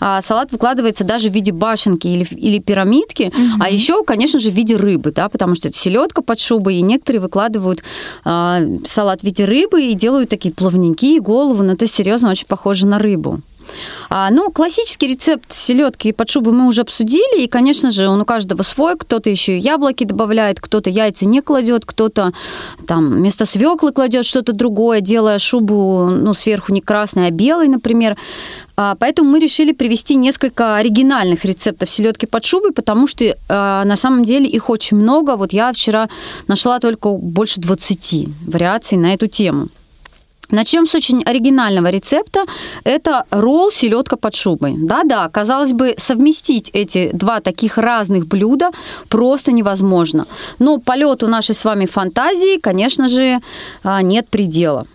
а, 0.00 0.20
салат 0.22 0.50
выкладывается 0.52 1.04
даже 1.04 1.28
в 1.28 1.32
виде 1.32 1.52
башенки 1.52 2.08
или, 2.08 2.26
или 2.30 2.58
пирамидки, 2.58 3.32
угу. 3.34 3.60
а 3.60 3.70
еще, 3.70 4.02
конечно 4.02 4.40
же, 4.40 4.50
в 4.50 4.54
виде 4.54 4.76
рыбы, 4.76 5.12
да, 5.12 5.28
потому 5.28 5.54
что 5.54 5.68
это 5.68 5.76
селедка 5.76 6.22
под 6.22 6.40
шубой, 6.40 6.76
и 6.76 6.82
некоторые 6.82 7.20
выкладывают 7.20 7.82
а, 8.24 8.62
салат 8.84 9.20
в 9.20 9.24
виде 9.24 9.44
рыбы 9.44 9.84
и 9.84 9.94
делают 9.94 10.30
такие 10.30 10.52
плавненькие 10.52 11.20
голову, 11.20 11.62
но 11.62 11.72
это 11.72 11.86
серьезно 11.86 12.30
очень 12.30 12.46
похоже 12.46 12.86
на 12.86 12.98
рыбу. 12.98 13.40
А, 14.10 14.30
ну, 14.30 14.50
классический 14.50 15.08
рецепт 15.08 15.52
селедки 15.52 16.12
под 16.12 16.30
шубой 16.30 16.52
мы 16.52 16.66
уже 16.66 16.82
обсудили, 16.82 17.42
и, 17.42 17.48
конечно 17.48 17.90
же, 17.90 18.08
он 18.08 18.20
у 18.20 18.24
каждого 18.24 18.62
свой. 18.62 18.96
Кто-то 18.96 19.30
еще 19.30 19.56
и 19.56 19.60
яблоки 19.60 20.04
добавляет, 20.04 20.60
кто-то 20.60 20.90
яйца 20.90 21.26
не 21.26 21.40
кладет, 21.40 21.84
кто-то 21.84 22.32
там 22.86 23.10
вместо 23.10 23.46
свеклы 23.46 23.92
кладет 23.92 24.24
что-то 24.24 24.52
другое, 24.52 25.00
делая 25.00 25.38
шубу, 25.38 26.08
ну, 26.10 26.34
сверху 26.34 26.72
не 26.72 26.80
красной, 26.80 27.28
а 27.28 27.30
белой, 27.30 27.68
например. 27.68 28.16
А, 28.76 28.94
поэтому 28.94 29.30
мы 29.30 29.40
решили 29.40 29.72
привести 29.72 30.14
несколько 30.14 30.76
оригинальных 30.76 31.44
рецептов 31.44 31.90
селедки 31.90 32.26
под 32.26 32.44
шубой, 32.44 32.72
потому 32.72 33.08
что 33.08 33.36
а, 33.48 33.84
на 33.84 33.96
самом 33.96 34.24
деле 34.24 34.46
их 34.46 34.70
очень 34.70 34.96
много. 34.96 35.36
Вот 35.36 35.52
я 35.52 35.72
вчера 35.72 36.08
нашла 36.46 36.78
только 36.78 37.10
больше 37.10 37.60
20 37.60 38.28
вариаций 38.46 38.96
на 38.96 39.14
эту 39.14 39.26
тему. 39.26 39.68
Начнем 40.50 40.86
с 40.86 40.94
очень 40.94 41.22
оригинального 41.24 41.88
рецепта. 41.88 42.44
Это 42.84 43.24
ролл 43.30 43.70
селедка 43.70 44.16
под 44.16 44.34
шубой. 44.34 44.74
Да-да, 44.78 45.28
казалось 45.28 45.72
бы, 45.72 45.94
совместить 45.98 46.70
эти 46.72 47.10
два 47.12 47.40
таких 47.40 47.76
разных 47.76 48.26
блюда 48.26 48.70
просто 49.08 49.52
невозможно. 49.52 50.26
Но 50.58 50.78
полету 50.78 51.26
нашей 51.26 51.54
с 51.54 51.64
вами 51.64 51.84
фантазии, 51.84 52.58
конечно 52.58 53.08
же, 53.08 53.40
а, 53.84 54.00
нет 54.00 54.28
предела. 54.28 54.86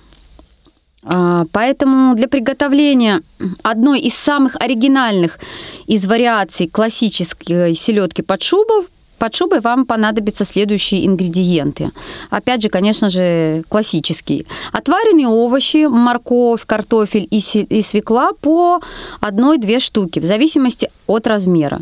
А, 1.03 1.45
поэтому 1.51 2.15
для 2.15 2.27
приготовления 2.27 3.21
одной 3.61 3.99
из 3.99 4.15
самых 4.15 4.55
оригинальных 4.59 5.37
из 5.85 6.05
вариаций 6.07 6.67
классической 6.67 7.75
селедки 7.75 8.23
под 8.23 8.41
шубой 8.41 8.87
под 9.23 9.35
шубой 9.35 9.61
вам 9.61 9.85
понадобятся 9.85 10.43
следующие 10.43 11.07
ингредиенты. 11.07 11.91
Опять 12.29 12.61
же, 12.61 12.67
конечно 12.67 13.09
же, 13.09 13.63
классические. 13.69 14.43
Отваренные 14.73 15.29
овощи, 15.29 15.87
морковь, 15.87 16.65
картофель 16.65 17.25
и 17.31 17.81
свекла 17.81 18.31
по 18.41 18.81
одной-две 19.21 19.79
штуки, 19.79 20.19
в 20.19 20.25
зависимости 20.25 20.89
от 21.07 21.25
размера. 21.25 21.79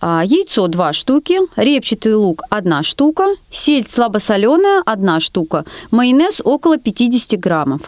А, 0.00 0.24
яйцо 0.24 0.66
2 0.66 0.92
штуки, 0.92 1.38
репчатый 1.54 2.16
лук 2.16 2.42
1 2.50 2.82
штука, 2.82 3.26
сельдь 3.48 3.88
слабосоленая 3.88 4.82
1 4.84 5.20
штука, 5.20 5.64
майонез 5.92 6.40
около 6.44 6.78
50 6.78 7.38
граммов. 7.38 7.80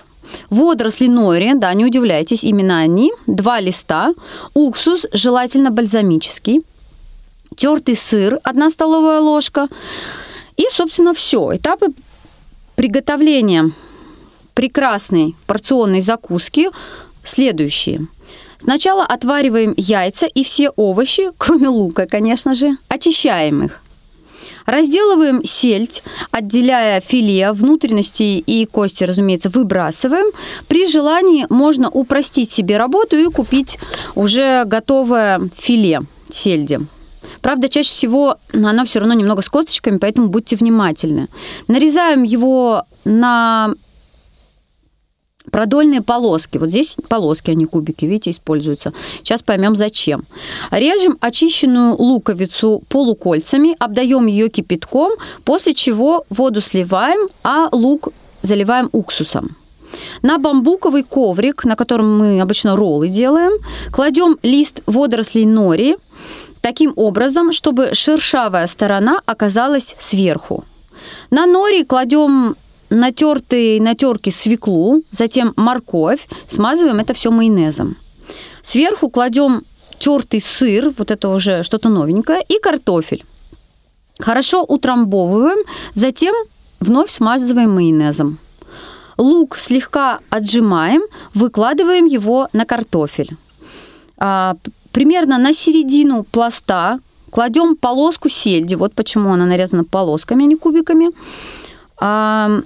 Водоросли 0.50 1.08
нори, 1.08 1.52
да, 1.54 1.74
не 1.74 1.84
удивляйтесь, 1.84 2.44
именно 2.44 2.78
они, 2.78 3.10
два 3.26 3.58
листа, 3.58 4.14
уксус, 4.54 5.04
желательно 5.12 5.72
бальзамический, 5.72 6.62
тертый 7.56 7.96
сыр, 7.96 8.38
одна 8.42 8.70
столовая 8.70 9.20
ложка. 9.20 9.68
И, 10.56 10.66
собственно, 10.70 11.14
все. 11.14 11.56
Этапы 11.56 11.88
приготовления 12.76 13.72
прекрасной 14.54 15.34
порционной 15.46 16.00
закуски 16.00 16.68
следующие. 17.24 18.06
Сначала 18.58 19.04
отвариваем 19.04 19.74
яйца 19.76 20.26
и 20.26 20.44
все 20.44 20.70
овощи, 20.70 21.30
кроме 21.36 21.68
лука, 21.68 22.06
конечно 22.06 22.54
же, 22.54 22.76
очищаем 22.88 23.64
их. 23.64 23.80
Разделываем 24.66 25.44
сельдь, 25.44 26.02
отделяя 26.30 27.00
филе, 27.00 27.52
внутренности 27.52 28.22
и 28.22 28.64
кости, 28.64 29.04
разумеется, 29.04 29.50
выбрасываем. 29.50 30.32
При 30.68 30.86
желании 30.86 31.46
можно 31.50 31.90
упростить 31.90 32.50
себе 32.50 32.78
работу 32.78 33.18
и 33.18 33.26
купить 33.26 33.78
уже 34.14 34.64
готовое 34.64 35.50
филе 35.58 36.02
сельди. 36.30 36.80
Правда, 37.44 37.68
чаще 37.68 37.90
всего 37.90 38.38
оно 38.54 38.86
все 38.86 39.00
равно 39.00 39.12
немного 39.12 39.42
с 39.42 39.50
косточками, 39.50 39.98
поэтому 39.98 40.28
будьте 40.28 40.56
внимательны. 40.56 41.28
Нарезаем 41.68 42.22
его 42.22 42.84
на 43.04 43.74
продольные 45.50 46.00
полоски. 46.00 46.56
Вот 46.56 46.70
здесь 46.70 46.96
полоски, 47.06 47.50
а 47.50 47.54
не 47.54 47.66
кубики, 47.66 48.06
видите, 48.06 48.30
используются. 48.30 48.94
Сейчас 49.18 49.42
поймем, 49.42 49.76
зачем. 49.76 50.24
Режем 50.70 51.18
очищенную 51.20 51.94
луковицу 52.00 52.82
полукольцами, 52.88 53.76
обдаем 53.78 54.24
ее 54.24 54.48
кипятком, 54.48 55.12
после 55.44 55.74
чего 55.74 56.24
воду 56.30 56.62
сливаем, 56.62 57.28
а 57.42 57.68
лук 57.72 58.08
заливаем 58.40 58.88
уксусом. 58.92 59.54
На 60.22 60.38
бамбуковый 60.38 61.02
коврик, 61.02 61.64
на 61.64 61.76
котором 61.76 62.18
мы 62.18 62.40
обычно 62.40 62.74
роллы 62.74 63.08
делаем, 63.08 63.52
кладем 63.92 64.38
лист 64.42 64.82
водорослей 64.86 65.44
нори, 65.44 65.96
таким 66.64 66.94
образом, 66.96 67.52
чтобы 67.52 67.92
шершавая 67.92 68.66
сторона 68.66 69.20
оказалась 69.26 69.96
сверху. 69.98 70.64
На 71.30 71.44
нори 71.44 71.84
кладем 71.84 72.56
натертые 72.88 73.82
на 73.82 73.94
терке 73.94 74.30
свеклу, 74.30 75.02
затем 75.10 75.52
морковь, 75.56 76.26
смазываем 76.48 77.00
это 77.00 77.12
все 77.12 77.30
майонезом. 77.30 77.96
Сверху 78.62 79.10
кладем 79.10 79.64
тертый 79.98 80.40
сыр, 80.40 80.90
вот 80.96 81.10
это 81.10 81.28
уже 81.28 81.64
что-то 81.64 81.90
новенькое, 81.90 82.42
и 82.48 82.58
картофель. 82.58 83.26
Хорошо 84.18 84.64
утрамбовываем, 84.64 85.58
затем 85.92 86.34
вновь 86.80 87.10
смазываем 87.10 87.74
майонезом. 87.74 88.38
Лук 89.18 89.58
слегка 89.58 90.20
отжимаем, 90.30 91.02
выкладываем 91.34 92.06
его 92.06 92.48
на 92.54 92.64
картофель. 92.64 93.36
Примерно 94.94 95.38
на 95.38 95.52
середину 95.52 96.22
пласта 96.22 97.00
кладем 97.32 97.74
полоску 97.74 98.28
сельди. 98.28 98.76
Вот 98.76 98.94
почему 98.94 99.32
она 99.32 99.44
нарезана 99.44 99.82
полосками, 99.82 100.44
а 100.44 100.46
не 100.46 100.54
кубиками. 100.54 101.10
А, 101.96 102.60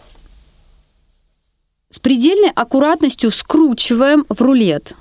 с 1.89 1.99
предельной 1.99 2.51
аккуратностью 2.51 3.31
скручиваем 3.31 4.27
в 4.29 4.43
рулет. 4.43 4.95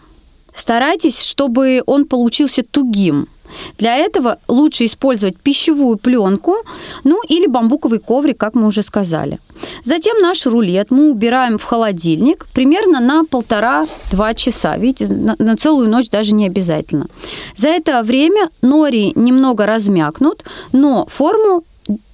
Старайтесь, 0.56 1.22
чтобы 1.22 1.84
он 1.86 2.06
получился 2.06 2.64
тугим. 2.64 3.28
Для 3.78 3.96
этого 3.96 4.40
лучше 4.48 4.86
использовать 4.86 5.38
пищевую 5.38 5.98
пленку, 5.98 6.56
ну 7.04 7.22
или 7.28 7.48
бамбуковый 7.48 8.00
коврик, 8.00 8.38
как 8.38 8.56
мы 8.56 8.68
уже 8.68 8.84
сказали. 8.84 9.40
Затем 9.84 10.22
наш 10.22 10.46
рулет 10.46 10.92
мы 10.92 11.12
убираем 11.12 11.58
в 11.58 11.64
холодильник 11.64 12.48
примерно 12.54 13.00
на 13.00 13.24
полтора-два 13.24 14.34
часа. 14.34 14.78
Видите, 14.78 15.08
на, 15.08 15.36
на 15.40 15.56
целую 15.58 15.90
ночь 15.90 16.10
даже 16.10 16.34
не 16.34 16.46
обязательно. 16.48 17.08
За 17.56 17.70
это 17.70 18.04
время 18.04 18.50
нори 18.62 19.14
немного 19.16 19.66
размякнут, 19.66 20.44
но 20.72 21.06
форму 21.08 21.64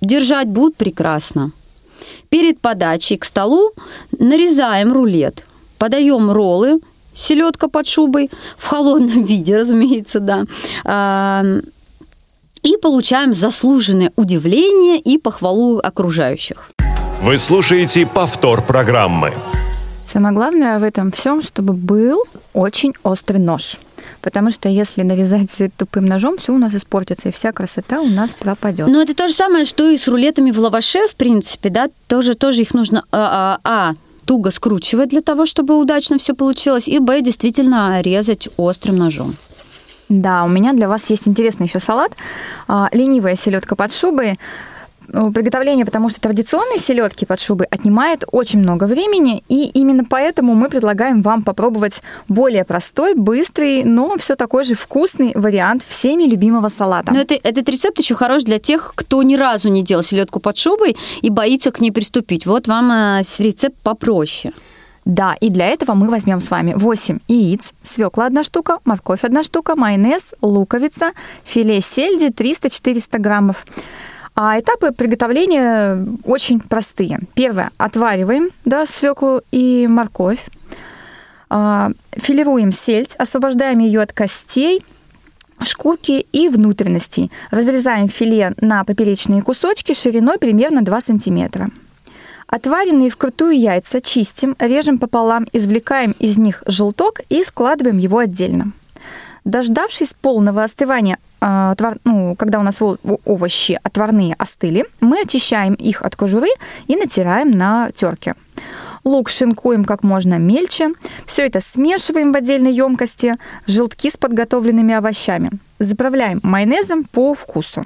держать 0.01 0.47
будут 0.47 0.75
прекрасно. 0.75 1.51
Перед 2.29 2.59
подачей 2.59 3.17
к 3.17 3.25
столу 3.25 3.73
нарезаем 4.17 4.91
рулет, 4.93 5.45
подаем 5.77 6.31
роллы 6.31 6.79
селедка 7.15 7.67
под 7.67 7.87
шубой, 7.87 8.29
в 8.57 8.67
холодном 8.67 9.23
виде, 9.25 9.57
разумеется, 9.57 10.19
да. 10.19 11.43
И 12.63 12.77
получаем 12.77 13.33
заслуженное 13.33 14.11
удивление 14.15 14.97
и 14.97 15.17
похвалу 15.17 15.79
окружающих. 15.79 16.69
Вы 17.21 17.37
слушаете 17.37 18.05
повтор 18.05 18.61
программы. 18.61 19.33
Самое 20.05 20.33
главное 20.33 20.79
в 20.79 20.83
этом 20.83 21.11
всем, 21.11 21.41
чтобы 21.41 21.73
был 21.73 22.23
очень 22.53 22.93
острый 23.03 23.37
нож. 23.37 23.77
Потому 24.21 24.51
что 24.51 24.69
если 24.69 25.03
нарезать 25.03 25.51
все 25.51 25.69
тупым 25.69 26.05
ножом, 26.05 26.37
все 26.37 26.53
у 26.53 26.57
нас 26.57 26.73
испортится, 26.73 27.29
и 27.29 27.31
вся 27.31 27.51
красота 27.51 27.99
у 27.99 28.07
нас 28.07 28.31
пропадет. 28.33 28.87
Но 28.87 29.01
это 29.01 29.13
то 29.13 29.27
же 29.27 29.33
самое, 29.33 29.65
что 29.65 29.89
и 29.89 29.97
с 29.97 30.07
рулетами 30.07 30.51
в 30.51 30.59
лаваше, 30.59 31.07
в 31.07 31.15
принципе, 31.15 31.69
да, 31.69 31.89
тоже, 32.07 32.35
тоже 32.35 32.61
их 32.61 32.73
нужно, 32.73 33.03
а, 33.11 33.59
а, 33.63 33.89
а 33.89 33.93
туго 34.25 34.51
скручивать 34.51 35.09
для 35.09 35.21
того, 35.21 35.45
чтобы 35.45 35.77
удачно 35.77 36.17
все 36.17 36.33
получилось, 36.33 36.87
и 36.87 36.99
б, 36.99 37.21
действительно 37.21 38.01
резать 38.01 38.49
острым 38.57 38.97
ножом. 38.97 39.35
Да, 40.09 40.43
у 40.43 40.47
меня 40.47 40.73
для 40.73 40.87
вас 40.87 41.09
есть 41.09 41.27
интересный 41.27 41.67
еще 41.67 41.79
салат. 41.79 42.11
А, 42.67 42.89
ленивая 42.91 43.35
селедка 43.35 43.75
под 43.75 43.93
шубой. 43.93 44.37
Ну, 45.07 45.31
приготовление, 45.31 45.85
потому 45.85 46.09
что 46.09 46.21
традиционные 46.21 46.79
селедки 46.79 47.25
под 47.25 47.39
шубой 47.39 47.67
отнимает 47.69 48.23
очень 48.31 48.59
много 48.59 48.85
времени, 48.85 49.43
и 49.49 49.65
именно 49.65 50.05
поэтому 50.05 50.55
мы 50.55 50.69
предлагаем 50.69 51.21
вам 51.21 51.43
попробовать 51.43 52.01
более 52.27 52.63
простой, 52.63 53.13
быстрый, 53.13 53.83
но 53.83 54.17
все 54.17 54.35
такой 54.35 54.63
же 54.63 54.75
вкусный 54.75 55.33
вариант 55.35 55.83
всеми 55.87 56.23
любимого 56.23 56.69
салата. 56.69 57.13
Но 57.13 57.19
это, 57.19 57.35
этот 57.35 57.67
рецепт 57.69 57.99
еще 57.99 58.15
хорош 58.15 58.43
для 58.43 58.59
тех, 58.59 58.93
кто 58.95 59.23
ни 59.23 59.35
разу 59.35 59.69
не 59.69 59.83
делал 59.83 60.03
селедку 60.03 60.39
под 60.39 60.57
шубой 60.57 60.95
и 61.21 61.29
боится 61.29 61.71
к 61.71 61.79
ней 61.79 61.91
приступить. 61.91 62.45
Вот 62.45 62.67
вам 62.67 62.91
э, 62.91 63.21
рецепт 63.39 63.75
попроще. 63.83 64.53
Да, 65.05 65.35
и 65.41 65.49
для 65.49 65.67
этого 65.67 65.95
мы 65.95 66.07
возьмем 66.07 66.39
с 66.39 66.49
вами 66.49 66.73
8 66.73 67.19
яиц, 67.27 67.73
свекла 67.83 68.27
одна 68.27 68.43
штука, 68.43 68.79
морковь 68.85 69.23
одна 69.23 69.43
штука, 69.43 69.75
майонез, 69.75 70.33
луковица, 70.41 71.11
филе 71.43 71.81
сельди 71.81 72.27
300-400 72.27 73.19
граммов. 73.19 73.65
А 74.35 74.59
этапы 74.59 74.91
приготовления 74.91 76.05
очень 76.25 76.59
простые. 76.59 77.19
Первое. 77.35 77.71
Отвариваем 77.77 78.49
да, 78.65 78.85
свеклу 78.85 79.41
и 79.51 79.87
морковь. 79.87 80.47
А, 81.49 81.91
филируем 82.11 82.71
сельдь, 82.71 83.15
освобождаем 83.15 83.77
ее 83.77 84.01
от 84.01 84.11
костей, 84.11 84.83
шкурки 85.61 86.25
и 86.31 86.49
внутренностей. 86.49 87.31
Разрезаем 87.51 88.07
филе 88.07 88.53
на 88.59 88.83
поперечные 88.83 89.43
кусочки 89.43 89.93
шириной 89.93 90.39
примерно 90.39 90.81
2 90.81 91.01
сантиметра. 91.01 91.69
Отваренные 92.47 93.11
вкрутую 93.11 93.57
яйца 93.59 94.01
чистим, 94.01 94.55
режем 94.59 94.97
пополам, 94.97 95.47
извлекаем 95.53 96.15
из 96.19 96.37
них 96.37 96.63
желток 96.65 97.21
и 97.29 97.43
складываем 97.43 97.97
его 97.97 98.17
отдельно. 98.17 98.73
Дождавшись 99.45 100.13
полного 100.13 100.63
остывания, 100.63 101.17
а, 101.41 101.75
ну, 102.05 102.35
когда 102.35 102.59
у 102.59 102.63
нас 102.63 102.81
овощи 102.81 103.79
отварные 103.83 104.35
остыли, 104.37 104.85
мы 105.01 105.21
очищаем 105.21 105.73
их 105.73 106.01
от 106.01 106.15
кожуры 106.15 106.47
и 106.87 106.95
натираем 106.95 107.51
на 107.51 107.91
терке. 107.91 108.35
Лук 109.03 109.29
шинкуем 109.29 109.83
как 109.83 110.03
можно 110.03 110.35
мельче. 110.35 110.93
Все 111.25 111.45
это 111.45 111.59
смешиваем 111.59 112.31
в 112.31 112.37
отдельной 112.37 112.71
емкости. 112.71 113.35
Желтки 113.67 114.09
с 114.09 114.15
подготовленными 114.15 114.93
овощами. 114.93 115.51
Заправляем 115.79 116.39
майонезом 116.41 117.03
по 117.03 117.33
вкусу. 117.33 117.85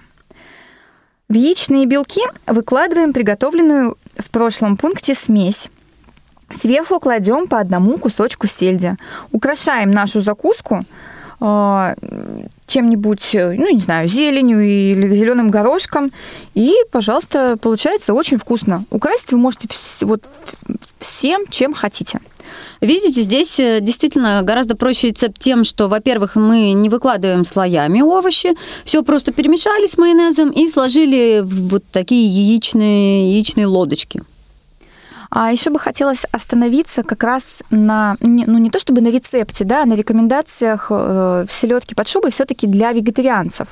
В 1.27 1.33
яичные 1.33 1.87
белки 1.87 2.21
выкладываем 2.45 3.13
приготовленную 3.13 3.97
в 4.15 4.29
прошлом 4.29 4.77
пункте 4.77 5.15
смесь. 5.15 5.71
Сверху 6.49 6.99
кладем 6.99 7.47
по 7.47 7.59
одному 7.59 7.97
кусочку 7.97 8.45
сельди. 8.45 8.95
Украшаем 9.31 9.89
нашу 9.89 10.21
закуску 10.21 10.85
чем-нибудь, 11.39 13.29
ну, 13.34 13.74
не 13.74 13.79
знаю, 13.79 14.08
зеленью 14.08 14.62
или 14.62 15.15
зеленым 15.15 15.50
горошком. 15.50 16.12
И, 16.53 16.74
пожалуйста, 16.91 17.58
получается 17.62 18.13
очень 18.13 18.38
вкусно. 18.38 18.86
Украсить 18.89 19.32
вы 19.32 19.38
можете 19.38 19.70
вот 20.01 20.24
всем, 21.00 21.46
чем 21.50 21.74
хотите. 21.74 22.20
Видите, 22.82 23.22
здесь 23.22 23.60
э, 23.60 23.79
действительно 23.82 24.41
гораздо 24.44 24.75
проще 24.75 25.08
рецепт 25.08 25.39
тем, 25.39 25.63
что, 25.63 25.88
во-первых, 25.88 26.36
мы 26.36 26.74
не 26.74 26.89
выкладываем 26.89 27.44
слоями 27.44 28.01
овощи, 28.01 28.56
все 28.86 29.03
просто 29.03 29.32
перемешали 29.32 29.88
с 29.88 29.98
майонезом 29.98 30.51
и 30.51 30.67
сложили 30.70 31.41
в 31.44 31.70
вот 31.70 31.84
такие 31.91 32.27
яичные, 32.27 33.34
яичные 33.34 33.65
лодочки. 33.65 34.21
А 35.29 35.51
еще 35.51 35.69
бы 35.69 35.79
хотелось 35.79 36.25
остановиться 36.31 37.03
как 37.03 37.23
раз 37.23 37.61
на, 37.69 38.15
ну 38.19 38.57
не 38.57 38.69
то 38.69 38.79
чтобы 38.79 39.01
на 39.01 39.09
рецепте, 39.09 39.63
да, 39.63 39.83
а 39.83 39.85
на 39.85 39.93
рекомендациях 39.93 40.87
э, 40.89 41.45
селедки 41.49 41.95
под 41.95 42.07
шубой 42.07 42.31
все-таки 42.31 42.67
для 42.67 42.91
вегетарианцев. 42.91 43.67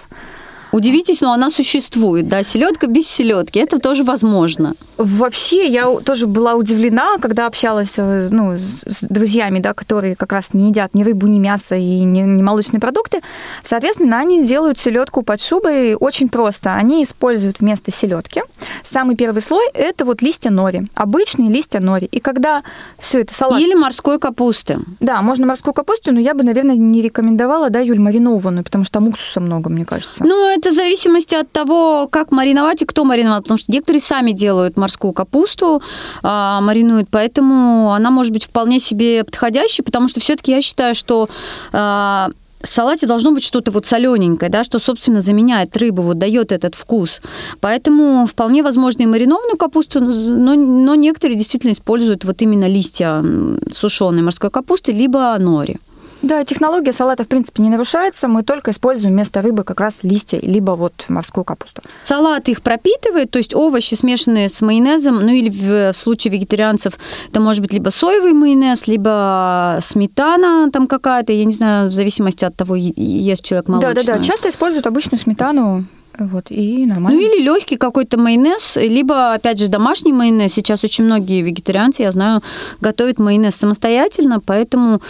Удивитесь, 0.76 1.22
но 1.22 1.32
она 1.32 1.50
существует, 1.50 2.28
да, 2.28 2.44
селедка 2.44 2.88
без 2.88 3.08
селедки, 3.08 3.60
это 3.60 3.80
тоже 3.80 4.04
возможно. 4.04 4.74
Вообще, 4.98 5.68
я 5.68 5.86
тоже 6.04 6.28
была 6.28 6.56
удивлена, 6.56 7.18
когда 7.22 7.46
общалась 7.46 7.94
э, 7.96 8.28
ну, 8.30 8.58
с 8.58 9.00
друзьями, 9.08 9.60
да, 9.60 9.74
которые 9.74 10.18
как 10.18 10.34
раз 10.34 10.54
не 10.54 10.68
едят 10.68 10.94
ни 10.94 11.04
рыбу, 11.04 11.28
ни 11.28 11.40
мясо 11.40 11.76
и 11.76 12.02
ни, 12.02 12.20
ни 12.20 12.42
молочные 12.42 12.82
продукты. 12.82 13.22
Соответственно, 13.64 14.20
они 14.20 14.46
делают 14.46 14.78
селедку 14.78 15.22
под 15.22 15.40
шубой 15.40 15.96
очень 15.96 16.28
просто. 16.28 16.74
Они 16.74 17.04
используют 17.04 17.62
вместо 17.62 17.92
селедки 17.92 18.42
самый 18.84 19.16
первый 19.16 19.42
слой 19.42 19.66
это 19.74 20.06
вот 20.06 20.22
листья 20.22 20.50
нори, 20.50 20.88
обычные 20.94 21.50
листья 21.50 21.80
нори. 21.80 22.08
И 22.12 22.20
когда 22.20 22.64
все 23.00 23.22
это 23.22 23.34
салат... 23.34 23.62
Или 23.62 23.76
морской 23.76 24.20
капусты. 24.20 24.80
Да, 25.00 25.22
можно 25.22 25.46
морскую 25.46 25.74
капусту, 25.74 26.12
но 26.12 26.20
я 26.20 26.34
бы, 26.34 26.44
наверное, 26.44 26.76
не 26.76 27.02
рекомендовала, 27.02 27.70
да, 27.70 27.80
Юль, 27.80 28.00
маринованную, 28.00 28.64
потому 28.64 28.84
что 28.84 28.94
там 28.94 29.08
уксуса 29.08 29.40
много, 29.40 29.70
мне 29.70 29.86
кажется. 29.86 30.24
Ну, 30.24 30.50
это 30.50 30.65
в 30.72 30.74
зависимости 30.74 31.36
от 31.36 31.52
того, 31.52 32.08
как 32.10 32.32
мариновать 32.32 32.82
и 32.82 32.86
кто 32.86 33.04
мариновал, 33.04 33.42
потому 33.42 33.58
что 33.58 33.72
некоторые 33.72 34.02
сами 34.02 34.32
делают 34.32 34.78
морскую 34.78 35.14
капусту, 35.14 35.82
а, 36.24 36.62
маринуют, 36.62 37.08
поэтому 37.10 37.94
она 37.94 38.12
может 38.12 38.34
быть 38.34 38.46
вполне 38.46 38.80
себе 38.80 39.24
подходящей, 39.24 39.84
потому 39.84 40.08
что 40.08 40.20
все-таки 40.20 40.52
я 40.52 40.62
считаю, 40.62 40.96
что 40.96 41.30
а, 41.72 42.30
в 42.66 42.68
салате 42.68 43.06
должно 43.06 43.32
быть 43.32 43.44
что-то 43.44 43.72
вот 43.72 43.86
солененькое, 43.86 44.50
да, 44.50 44.64
что, 44.64 44.80
собственно, 44.80 45.22
заменяет 45.22 45.78
рыбу, 45.78 46.02
вот 46.02 46.18
дает 46.18 46.52
этот 46.52 46.74
вкус. 46.76 47.22
Поэтому 47.62 48.26
вполне 48.26 48.64
возможно 48.64 49.04
и 49.04 49.06
маринованную 49.06 49.58
капусту, 49.58 50.02
но, 50.02 50.56
но 50.56 50.96
некоторые 50.96 51.38
действительно 51.38 51.74
используют 51.74 52.26
вот 52.26 52.42
именно 52.42 52.66
листья 52.66 53.24
сушеной 53.72 54.24
морской 54.24 54.50
капусты, 54.50 54.92
либо 54.92 55.38
нори. 55.40 55.78
Да, 56.26 56.44
технология 56.44 56.92
салата, 56.92 57.24
в 57.24 57.28
принципе, 57.28 57.62
не 57.62 57.70
нарушается. 57.70 58.28
Мы 58.28 58.42
только 58.42 58.72
используем 58.72 59.14
вместо 59.14 59.44
рыбы 59.44 59.64
как 59.64 59.80
раз 59.80 60.00
листья, 60.02 60.40
либо 60.42 60.72
вот 60.72 61.06
морскую 61.08 61.44
капусту. 61.44 61.84
Салат 62.02 62.50
их 62.50 62.64
пропитывает, 62.64 63.30
то 63.30 63.38
есть 63.38 63.54
овощи, 63.54 63.94
смешанные 63.94 64.50
с 64.50 64.60
майонезом, 64.62 65.20
ну 65.20 65.30
или 65.30 65.50
в, 65.50 65.94
в 65.94 65.98
случае 65.98 66.34
вегетарианцев 66.34 66.94
это 67.30 67.40
может 67.40 67.62
быть 67.62 67.74
либо 67.74 67.90
соевый 67.90 68.34
майонез, 68.34 68.88
либо 68.88 69.78
сметана 69.84 70.72
там 70.72 70.88
какая-то, 70.88 71.32
я 71.32 71.46
не 71.46 71.54
знаю, 71.54 71.90
в 71.90 71.94
зависимости 71.94 72.44
от 72.44 72.56
того, 72.56 72.76
ест 72.76 73.44
человек 73.44 73.68
молочную. 73.68 73.96
Да-да-да, 73.96 74.20
часто 74.20 74.50
используют 74.50 74.88
обычную 74.88 75.20
сметану, 75.20 75.86
вот, 76.18 76.46
и 76.50 76.86
нормально. 76.86 77.20
Ну 77.20 77.28
или 77.28 77.44
легкий 77.44 77.76
какой-то 77.76 78.18
майонез, 78.18 78.78
либо, 78.78 79.34
опять 79.34 79.60
же, 79.60 79.68
домашний 79.68 80.14
майонез. 80.14 80.54
Сейчас 80.54 80.84
очень 80.84 81.04
многие 81.04 81.42
вегетарианцы, 81.42 82.04
я 82.04 82.12
знаю, 82.12 82.42
готовят 82.82 83.20
майонез 83.20 83.56
самостоятельно, 83.56 84.40
поэтому 84.40 85.02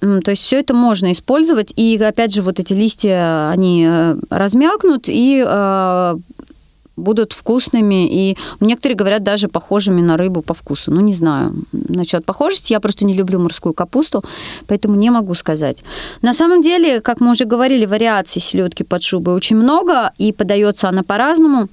то 0.00 0.30
есть 0.30 0.42
все 0.42 0.60
это 0.60 0.74
можно 0.74 1.12
использовать, 1.12 1.72
и 1.76 1.96
опять 2.02 2.34
же 2.34 2.42
вот 2.42 2.58
эти 2.58 2.72
листья, 2.72 3.50
они 3.50 3.86
э, 3.86 4.16
размякнут 4.30 5.04
и 5.08 5.44
э, 5.46 6.16
будут 6.96 7.32
вкусными, 7.32 8.08
и 8.08 8.36
некоторые 8.60 8.96
говорят 8.96 9.22
даже 9.22 9.48
похожими 9.48 10.00
на 10.00 10.16
рыбу 10.16 10.42
по 10.42 10.54
вкусу. 10.54 10.90
Ну, 10.90 11.00
не 11.00 11.14
знаю 11.14 11.54
насчет 11.72 12.24
похожести, 12.24 12.72
я 12.72 12.80
просто 12.80 13.04
не 13.04 13.14
люблю 13.14 13.38
морскую 13.40 13.74
капусту, 13.74 14.22
поэтому 14.66 14.94
не 14.96 15.10
могу 15.10 15.34
сказать. 15.34 15.82
На 16.22 16.34
самом 16.34 16.62
деле, 16.62 17.00
как 17.00 17.20
мы 17.20 17.30
уже 17.32 17.44
говорили, 17.44 17.86
вариаций 17.86 18.40
селедки 18.40 18.84
под 18.84 19.02
шубой 19.02 19.34
очень 19.34 19.56
много, 19.56 20.12
и 20.18 20.32
подается 20.32 20.88
она 20.88 21.02
по-разному. 21.02 21.68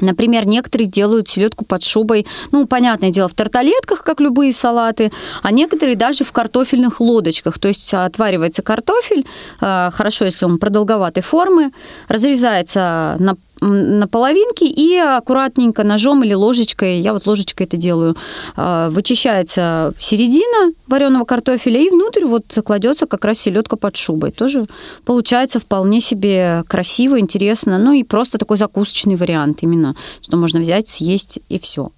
Например, 0.00 0.46
некоторые 0.46 0.88
делают 0.88 1.28
селедку 1.28 1.64
под 1.64 1.84
шубой, 1.84 2.26
ну, 2.50 2.66
понятное 2.66 3.10
дело, 3.10 3.28
в 3.28 3.34
тарталетках, 3.34 4.02
как 4.02 4.20
любые 4.20 4.52
салаты, 4.52 5.12
а 5.42 5.52
некоторые 5.52 5.96
даже 5.96 6.24
в 6.24 6.32
картофельных 6.32 7.00
лодочках. 7.00 7.58
То 7.58 7.68
есть 7.68 7.94
отваривается 7.94 8.62
картофель, 8.62 9.26
э, 9.60 9.90
хорошо, 9.92 10.24
если 10.24 10.44
он 10.44 10.58
продолговатой 10.58 11.22
формы, 11.22 11.72
разрезается 12.08 13.16
на 13.18 13.36
на 13.60 14.06
половинки 14.08 14.64
и 14.64 14.96
аккуратненько 14.96 15.84
ножом 15.84 16.24
или 16.24 16.34
ложечкой, 16.34 17.00
я 17.00 17.12
вот 17.12 17.26
ложечкой 17.26 17.66
это 17.66 17.76
делаю, 17.76 18.16
а, 18.56 18.90
вычищается 18.90 19.94
середина 19.98 20.72
вареного 20.86 21.24
картофеля 21.24 21.80
и 21.80 21.90
внутрь 21.90 22.24
вот 22.24 22.44
кладется 22.64 23.06
как 23.06 23.24
раз 23.24 23.38
селедка 23.38 23.76
под 23.76 23.96
шубой. 23.96 24.30
Тоже 24.32 24.64
получается 25.04 25.60
вполне 25.60 26.00
себе 26.00 26.64
красиво, 26.68 27.18
интересно, 27.18 27.78
ну 27.78 27.92
и 27.92 28.02
просто 28.02 28.38
такой 28.38 28.56
закусочный 28.56 29.16
вариант 29.16 29.58
именно, 29.62 29.94
что 30.20 30.36
можно 30.36 30.60
взять, 30.60 30.88
съесть 30.88 31.40
и 31.48 31.58
все. 31.58 31.90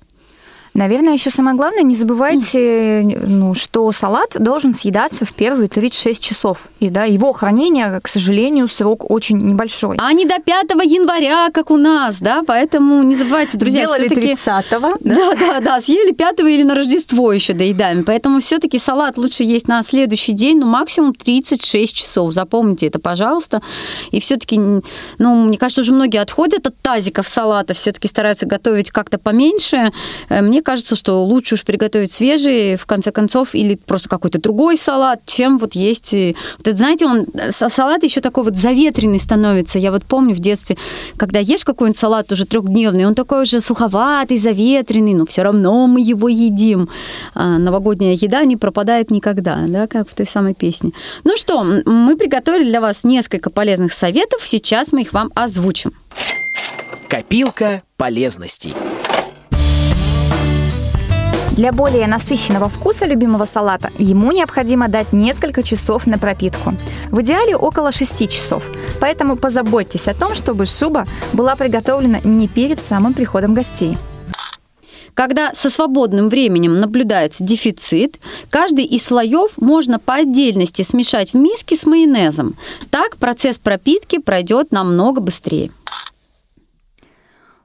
Наверное, 0.76 1.14
еще 1.14 1.30
самое 1.30 1.56
главное, 1.56 1.82
не 1.82 1.94
забывайте, 1.94 3.18
ну, 3.26 3.54
что 3.54 3.90
салат 3.92 4.36
должен 4.38 4.74
съедаться 4.74 5.24
в 5.24 5.32
первые 5.32 5.68
36 5.68 6.22
часов. 6.22 6.58
И 6.80 6.90
да, 6.90 7.04
его 7.04 7.32
хранение, 7.32 7.98
к 8.02 8.08
сожалению, 8.08 8.68
срок 8.68 9.10
очень 9.10 9.38
небольшой. 9.38 9.96
А 9.98 10.12
не 10.12 10.26
до 10.26 10.38
5 10.38 10.70
января, 10.84 11.48
как 11.50 11.70
у 11.70 11.78
нас, 11.78 12.20
да, 12.20 12.42
поэтому 12.46 13.02
не 13.02 13.14
забывайте, 13.14 13.56
друзья, 13.56 13.86
Сделали 13.86 14.06
всё-таки- 14.08 14.32
30-го. 14.34 14.96
Да, 15.00 15.34
да, 15.34 15.60
да, 15.60 15.80
съели 15.80 16.12
5 16.12 16.40
или 16.40 16.62
на 16.62 16.74
Рождество 16.74 17.32
еще 17.32 17.54
доедаем. 17.54 18.04
Поэтому 18.04 18.40
все-таки 18.40 18.78
салат 18.78 19.16
лучше 19.16 19.44
есть 19.44 19.68
на 19.68 19.82
следующий 19.82 20.32
день, 20.32 20.58
ну, 20.58 20.66
максимум 20.66 21.14
36 21.14 21.94
часов. 21.94 22.34
Запомните 22.34 22.86
это, 22.88 22.98
пожалуйста. 22.98 23.62
И 24.10 24.20
все-таки, 24.20 24.58
ну, 24.58 24.82
мне 25.46 25.56
кажется, 25.56 25.80
уже 25.80 25.94
многие 25.94 26.18
отходят 26.20 26.66
от 26.66 26.76
тазиков 26.82 27.26
салата, 27.26 27.72
все-таки 27.72 28.08
стараются 28.08 28.44
готовить 28.44 28.90
как-то 28.90 29.16
поменьше. 29.18 29.90
Э, 30.28 30.42
Мне 30.42 30.62
кажется, 30.66 30.96
что 30.96 31.22
лучше 31.24 31.54
уж 31.54 31.64
приготовить 31.64 32.12
свежий, 32.12 32.74
в 32.74 32.86
конце 32.86 33.12
концов, 33.12 33.54
или 33.54 33.76
просто 33.76 34.08
какой-то 34.08 34.40
другой 34.40 34.76
салат, 34.76 35.20
чем 35.24 35.58
вот 35.58 35.74
есть... 35.76 36.12
э, 36.12 36.34
Вот 36.58 36.66
это, 36.66 36.76
знаете, 36.76 37.06
он 37.06 37.20
са- 37.50 37.70
салат 37.70 38.02
еще 38.02 38.20
такой 38.20 38.42
вот 38.42 38.56
заветренный 38.56 39.20
становится. 39.20 39.78
Я 39.78 39.92
вот 39.92 40.04
помню 40.04 40.34
в 40.34 40.40
детстве, 40.40 40.76
когда 41.16 41.38
ешь 41.38 41.64
какой-нибудь 41.64 41.96
салат 41.98 42.32
уже 42.32 42.46
трехдневный, 42.46 43.06
он 43.06 43.14
такой 43.14 43.42
уже 43.42 43.60
суховатый, 43.60 44.38
заветренный, 44.38 45.14
но 45.14 45.24
все 45.24 45.42
равно 45.42 45.86
мы 45.86 46.00
его 46.00 46.28
едим. 46.28 46.88
А 47.34 47.58
новогодняя 47.58 48.14
еда 48.14 48.44
не 48.44 48.56
пропадает 48.56 49.12
никогда, 49.12 49.64
да, 49.68 49.86
как 49.86 50.10
в 50.10 50.14
той 50.16 50.26
самой 50.26 50.54
песне. 50.54 50.90
Ну 51.22 51.36
что, 51.36 51.62
мы 51.62 52.16
приготовили 52.16 52.64
для 52.64 52.80
вас 52.80 53.04
несколько 53.04 53.50
полезных 53.50 53.92
советов, 53.92 54.40
сейчас 54.44 54.92
мы 54.92 55.02
их 55.02 55.12
вам 55.12 55.30
озвучим. 55.36 55.92
Копилка 57.08 57.82
полезностей. 57.96 58.74
Для 61.56 61.72
более 61.72 62.06
насыщенного 62.06 62.68
вкуса 62.68 63.06
любимого 63.06 63.46
салата 63.46 63.90
ему 63.98 64.30
необходимо 64.30 64.88
дать 64.88 65.14
несколько 65.14 65.62
часов 65.62 66.06
на 66.06 66.18
пропитку. 66.18 66.74
В 67.10 67.22
идеале 67.22 67.56
около 67.56 67.92
6 67.92 68.28
часов. 68.30 68.62
Поэтому 69.00 69.36
позаботьтесь 69.36 70.06
о 70.06 70.14
том, 70.14 70.34
чтобы 70.34 70.66
шуба 70.66 71.06
была 71.32 71.56
приготовлена 71.56 72.20
не 72.24 72.46
перед 72.46 72.78
самым 72.78 73.14
приходом 73.14 73.54
гостей. 73.54 73.96
Когда 75.14 75.54
со 75.54 75.70
свободным 75.70 76.28
временем 76.28 76.76
наблюдается 76.76 77.42
дефицит, 77.42 78.18
каждый 78.50 78.84
из 78.84 79.04
слоев 79.04 79.56
можно 79.56 79.98
по 79.98 80.16
отдельности 80.16 80.82
смешать 80.82 81.32
в 81.32 81.36
миске 81.36 81.74
с 81.74 81.86
майонезом. 81.86 82.54
Так 82.90 83.16
процесс 83.16 83.56
пропитки 83.56 84.18
пройдет 84.18 84.72
намного 84.72 85.22
быстрее. 85.22 85.70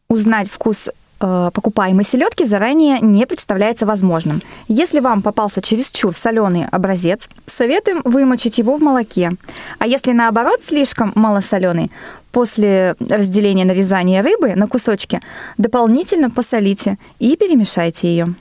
Узнать 0.08 0.50
вкус 0.50 0.88
покупаемой 1.22 2.04
селедки 2.04 2.46
заранее 2.46 3.00
не 3.00 3.26
представляется 3.26 3.86
возможным. 3.86 4.42
Если 4.68 5.00
вам 5.00 5.22
попался 5.22 5.62
чересчур 5.62 6.16
соленый 6.16 6.66
образец, 6.72 7.30
советуем 7.46 8.02
вымочить 8.04 8.58
его 8.58 8.78
в 8.78 8.82
молоке. 8.82 9.32
А 9.80 9.88
если 9.88 10.12
наоборот 10.12 10.62
слишком 10.62 11.12
малосоленый, 11.16 11.92
после 12.32 12.96
разделения 13.00 13.66
нарезания 13.66 14.22
рыбы 14.24 14.56
на 14.56 14.68
кусочки 14.68 15.22
дополнительно 15.58 16.30
посолите 16.30 16.98
и 17.20 17.36
перемешайте 17.36 18.08
ее. 18.08 18.36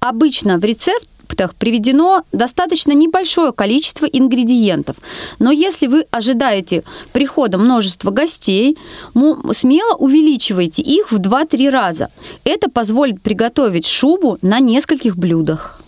Обычно 0.00 0.58
в 0.58 0.64
рецептах 1.28 1.54
приведено 1.54 2.22
достаточно 2.32 2.92
небольшое 2.92 3.52
количество 3.52 4.06
ингредиентов, 4.06 4.96
но 5.38 5.50
если 5.50 5.86
вы 5.86 6.06
ожидаете 6.10 6.82
прихода 7.12 7.58
множества 7.58 8.10
гостей, 8.10 8.76
смело 9.52 9.94
увеличивайте 9.96 10.82
их 10.82 11.12
в 11.12 11.20
2-3 11.20 11.70
раза. 11.70 12.08
Это 12.44 12.70
позволит 12.70 13.20
приготовить 13.22 13.86
шубу 13.86 14.38
на 14.42 14.60
нескольких 14.60 15.16
блюдах. 15.16 15.80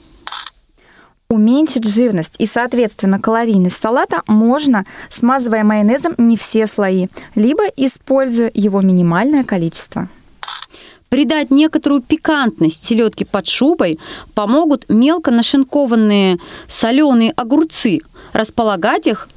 Уменьшить 1.28 1.86
жирность 1.86 2.34
и, 2.38 2.46
соответственно, 2.46 3.20
калорийность 3.20 3.80
салата 3.80 4.22
можно, 4.26 4.84
смазывая 5.10 5.62
майонезом 5.62 6.14
не 6.18 6.36
все 6.36 6.66
слои, 6.66 7.06
либо 7.36 7.62
используя 7.76 8.50
его 8.52 8.80
минимальное 8.80 9.44
количество. 9.44 10.08
Придать 11.10 11.50
некоторую 11.50 12.02
пикантность 12.02 12.86
селедке 12.86 13.26
под 13.26 13.48
шубой 13.48 13.98
помогут 14.34 14.84
мелко 14.88 15.32
нашинкованные 15.32 16.38
соленые 16.68 17.32
огурцы. 17.32 17.98
Располагать 18.32 19.08
их 19.08 19.28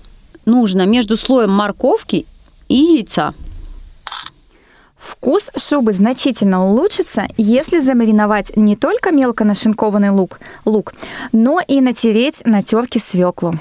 нужно 0.45 0.85
между 0.85 1.17
слоем 1.17 1.49
морковки 1.49 2.27
и 2.69 2.75
яйца. 2.75 3.33
Вкус 4.95 5.49
шубы 5.57 5.93
значительно 5.93 6.63
улучшится, 6.63 7.25
если 7.37 7.79
замариновать 7.79 8.55
не 8.55 8.75
только 8.75 9.11
мелко 9.11 9.43
нашинкованный 9.43 10.11
лук, 10.11 10.39
лук 10.65 10.93
но 11.31 11.59
и 11.59 11.81
натереть 11.81 12.43
на 12.45 12.61
терке 12.61 12.99
свеклу. 12.99 13.55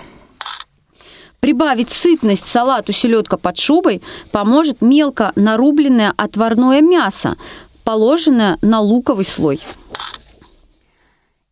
Прибавить 1.41 1.89
сытность 1.89 2.47
салату 2.47 2.93
селедка 2.93 3.39
под 3.39 3.57
шубой 3.57 4.03
поможет 4.33 4.83
мелко 4.83 5.33
нарубленное 5.35 6.13
отварное 6.15 6.83
мясо, 6.83 7.37
положенное 7.85 8.59
на 8.63 8.81
луковый 8.81 9.25
слой. 9.25 9.61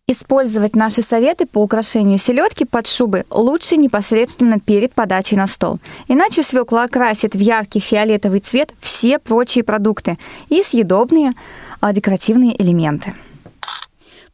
Использовать 0.06 0.74
наши 0.74 1.02
советы 1.02 1.46
по 1.46 1.62
украшению 1.62 2.18
селедки 2.18 2.64
под 2.64 2.88
шубы 2.88 3.26
лучше 3.30 3.76
непосредственно 3.76 4.58
перед 4.58 4.92
подачей 4.92 5.36
на 5.36 5.46
стол. 5.46 5.78
Иначе 6.08 6.42
свекла 6.42 6.82
окрасит 6.82 7.34
в 7.34 7.38
яркий 7.38 7.78
фиолетовый 7.78 8.40
цвет 8.40 8.72
все 8.80 9.20
прочие 9.20 9.62
продукты 9.62 10.18
и 10.48 10.64
съедобные 10.64 11.32
а, 11.80 11.92
декоративные 11.92 12.60
элементы. 12.60 13.14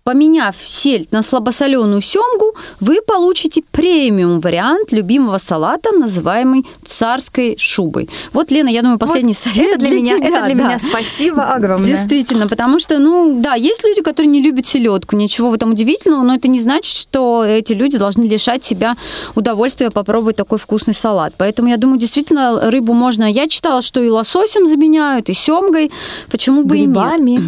Поменяв 0.07 0.55
сельдь 0.61 1.11
на 1.11 1.21
слабосоленую 1.21 2.01
семгу, 2.01 2.55
вы 2.79 3.01
получите 3.05 3.64
премиум 3.73 4.38
вариант 4.38 4.92
любимого 4.92 5.38
салата, 5.38 5.90
называемый 5.90 6.64
царской 6.85 7.57
шубой. 7.59 8.09
Вот, 8.33 8.53
Лена, 8.53 8.69
я 8.69 8.83
думаю, 8.83 9.01
последний 9.01 9.33
Вот 9.33 9.38
совет 9.38 9.73
это 9.73 9.79
для, 9.79 9.90
меня, 9.90 10.16
тебя, 10.16 10.29
это 10.29 10.47
для 10.47 10.55
да. 10.55 10.62
меня 10.62 10.79
спасибо 10.79 11.42
огромное. 11.42 11.88
Действительно, 11.88 12.47
потому 12.47 12.79
что, 12.79 13.01
ну, 13.01 13.40
да, 13.40 13.55
есть 13.55 13.83
люди, 13.83 14.01
которые 14.01 14.31
не 14.31 14.40
любят 14.40 14.69
селедку, 14.69 15.16
ничего 15.16 15.51
в 15.51 15.55
этом 15.55 15.73
удивительного, 15.73 16.23
но 16.23 16.37
это 16.37 16.47
не 16.47 16.61
значит, 16.61 16.95
что 16.95 17.45
эти 17.45 17.73
люди 17.73 17.99
должны 17.99 18.23
лишать 18.29 18.62
себя 18.62 18.97
удовольствия 19.35 19.90
попробовать 19.90 20.37
такой 20.37 20.59
вкусный 20.59 20.95
салат. 20.95 21.35
Поэтому 21.37 21.66
я 21.66 21.79
думаю, 21.79 21.99
действительно, 21.99 22.71
рыбу 22.71 22.92
можно. 22.92 23.25
Я 23.25 23.49
читала, 23.49 23.83
что 23.83 24.01
и 24.01 24.09
лососем 24.09 24.69
заменяют, 24.69 25.31
и 25.31 25.35
семгой. 25.35 25.90
Почему 26.31 26.62
бы 26.62 26.79
и 26.79 26.87
Грибами. 26.87 27.31
нет? 27.31 27.42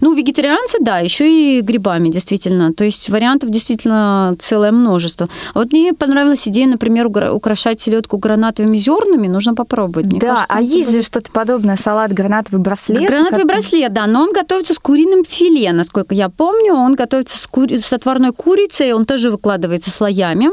Ну, 0.00 0.14
вегетарианцы, 0.14 0.78
да, 0.80 1.00
еще 1.00 1.58
и 1.58 1.60
грибами, 1.60 1.97
действительно. 2.06 2.72
То 2.72 2.84
есть 2.84 3.08
вариантов 3.08 3.50
действительно 3.50 4.36
целое 4.38 4.70
множество. 4.70 5.28
А 5.54 5.58
вот 5.58 5.72
мне 5.72 5.92
понравилась 5.92 6.46
идея, 6.46 6.68
например, 6.68 7.08
украшать 7.08 7.80
селедку 7.80 8.18
гранатовыми 8.18 8.76
зернами. 8.78 9.26
Нужно 9.26 9.56
попробовать. 9.56 10.06
Мне 10.06 10.20
да, 10.20 10.28
кажется, 10.28 10.54
а 10.54 10.60
есть 10.60 10.90
будет 10.90 11.02
же 11.02 11.06
что-то 11.06 11.32
подобное, 11.32 11.76
салат 11.76 12.12
гранатовый 12.12 12.60
браслет. 12.60 13.06
Гранатовый 13.06 13.42
как- 13.42 13.46
браслет, 13.48 13.92
да, 13.92 14.06
но 14.06 14.22
он 14.22 14.32
готовится 14.32 14.74
с 14.74 14.78
куриным 14.78 15.24
филе, 15.24 15.72
насколько 15.72 16.14
я 16.14 16.28
помню. 16.28 16.74
Он 16.74 16.94
готовится 16.94 17.36
с, 17.36 17.46
кури- 17.46 17.78
с 17.80 17.92
отварной 17.92 18.32
курицей, 18.32 18.92
он 18.92 19.04
тоже 19.04 19.30
выкладывается 19.30 19.90
слоями. 19.90 20.50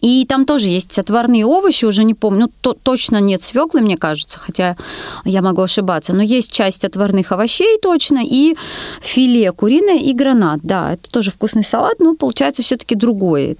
И 0.00 0.24
там 0.26 0.44
тоже 0.44 0.68
есть 0.68 0.98
отварные 0.98 1.44
овощи, 1.44 1.84
уже 1.84 2.04
не 2.04 2.14
помню, 2.14 2.38
ну, 2.38 2.52
то, 2.60 2.74
точно 2.74 3.20
нет 3.20 3.42
свеклы, 3.42 3.80
мне 3.80 3.96
кажется, 3.96 4.38
хотя 4.38 4.76
я 5.24 5.42
могу 5.42 5.62
ошибаться. 5.62 6.12
Но 6.12 6.22
есть 6.22 6.52
часть 6.52 6.84
отварных 6.84 7.32
овощей 7.32 7.78
точно, 7.82 8.20
и 8.24 8.54
филе 9.02 9.52
куриное, 9.52 9.98
и 9.98 10.12
гранат. 10.12 10.60
Да, 10.62 10.92
это 10.92 11.10
тоже 11.10 11.30
вкусный 11.30 11.64
салат, 11.64 11.98
но 11.98 12.14
получается 12.14 12.62
все-таки 12.62 12.94
другой. 12.94 13.56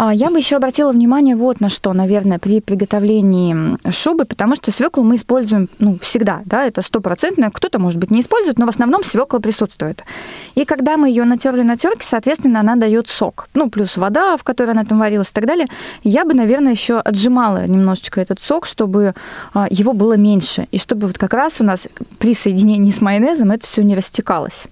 А, 0.00 0.14
Я 0.14 0.30
бы 0.30 0.38
еще 0.38 0.54
обратила 0.54 0.92
внимание 0.92 1.34
вот 1.34 1.60
на 1.60 1.68
что, 1.68 1.92
наверное, 1.92 2.38
при 2.38 2.60
приготовлении 2.60 3.76
шубы, 3.90 4.26
потому 4.26 4.54
что 4.54 4.70
свеклу 4.70 5.02
мы 5.02 5.16
используем 5.16 5.68
ну, 5.80 5.98
всегда, 5.98 6.42
да, 6.44 6.66
это 6.66 6.82
стопроцентно. 6.82 7.50
Кто-то, 7.50 7.80
может 7.80 7.98
быть, 7.98 8.12
не 8.12 8.20
использует, 8.20 8.60
но 8.60 8.66
в 8.66 8.68
основном 8.68 9.02
свекла 9.02 9.40
присутствует. 9.40 10.04
И 10.54 10.64
когда 10.64 10.96
мы 10.96 11.08
ее 11.08 11.24
натерли 11.24 11.62
на 11.62 11.76
терке, 11.76 12.06
соответственно, 12.06 12.60
она 12.60 12.76
дает 12.76 13.08
сок. 13.08 13.48
Ну, 13.54 13.70
плюс 13.70 13.96
вода, 13.96 14.36
в 14.36 14.44
которой 14.44 14.70
она 14.70 14.84
там 14.84 15.00
варилась 15.00 15.30
и 15.30 15.32
так 15.32 15.46
далее. 15.46 15.66
Я 16.04 16.24
бы, 16.24 16.32
наверное, 16.32 16.70
еще 16.70 17.00
отжимала 17.00 17.66
немножечко 17.66 18.20
этот 18.20 18.40
сок, 18.40 18.66
чтобы 18.66 19.14
а, 19.52 19.66
его 19.68 19.94
было 19.94 20.16
меньше. 20.16 20.68
И 20.70 20.78
чтобы 20.78 21.08
вот 21.08 21.18
как 21.18 21.34
раз 21.34 21.60
у 21.60 21.64
нас 21.64 21.88
при 22.20 22.34
соединении 22.34 22.92
с 22.92 23.00
майонезом 23.00 23.50
это 23.50 23.66
все 23.66 23.82
не 23.82 23.96
растекалось. 23.96 24.68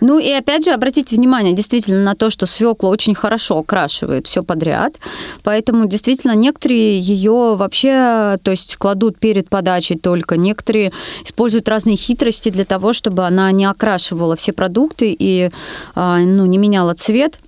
Ну 0.00 0.18
и 0.18 0.30
опять 0.30 0.64
же 0.64 0.72
обратите 0.72 1.16
внимание 1.16 1.52
действительно 1.52 2.02
на 2.02 2.14
то, 2.14 2.30
что 2.30 2.46
свекла 2.46 2.90
очень 2.90 3.14
хорошо 3.14 3.58
окрашивает 3.58 4.26
все 4.26 4.42
подряд, 4.42 4.94
поэтому 5.42 5.86
действительно 5.86 6.34
некоторые 6.34 6.98
ее 7.00 7.56
вообще, 7.56 8.38
то 8.42 8.50
есть 8.50 8.76
кладут 8.76 9.18
перед 9.18 9.48
подачей 9.48 9.98
только, 9.98 10.36
некоторые 10.36 10.92
используют 11.24 11.68
разные 11.68 11.96
хитрости 11.96 12.50
для 12.50 12.64
того, 12.64 12.92
чтобы 12.92 13.26
она 13.26 13.50
не 13.52 13.64
окрашивала 13.64 14.36
все 14.36 14.52
продукты 14.52 15.14
и 15.18 15.50
а, 15.94 16.18
ну, 16.18 16.46
не 16.46 16.58
меняла 16.58 16.94
цвет. 16.94 17.38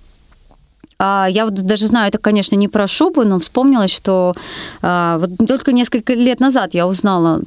А 1.03 1.27
Я 1.27 1.45
вот 1.45 1.55
даже 1.55 1.87
знаю, 1.87 2.09
это, 2.09 2.19
конечно, 2.19 2.55
не 2.55 2.67
про 2.67 2.85
шубу, 2.85 3.23
но 3.23 3.39
вспомнилось, 3.39 3.91
что 3.91 4.35
а, 4.83 5.17
вот 5.17 5.31
только 5.47 5.73
несколько 5.73 6.13
лет 6.13 6.39
назад 6.39 6.75
я 6.75 6.87
узнала 6.87 7.41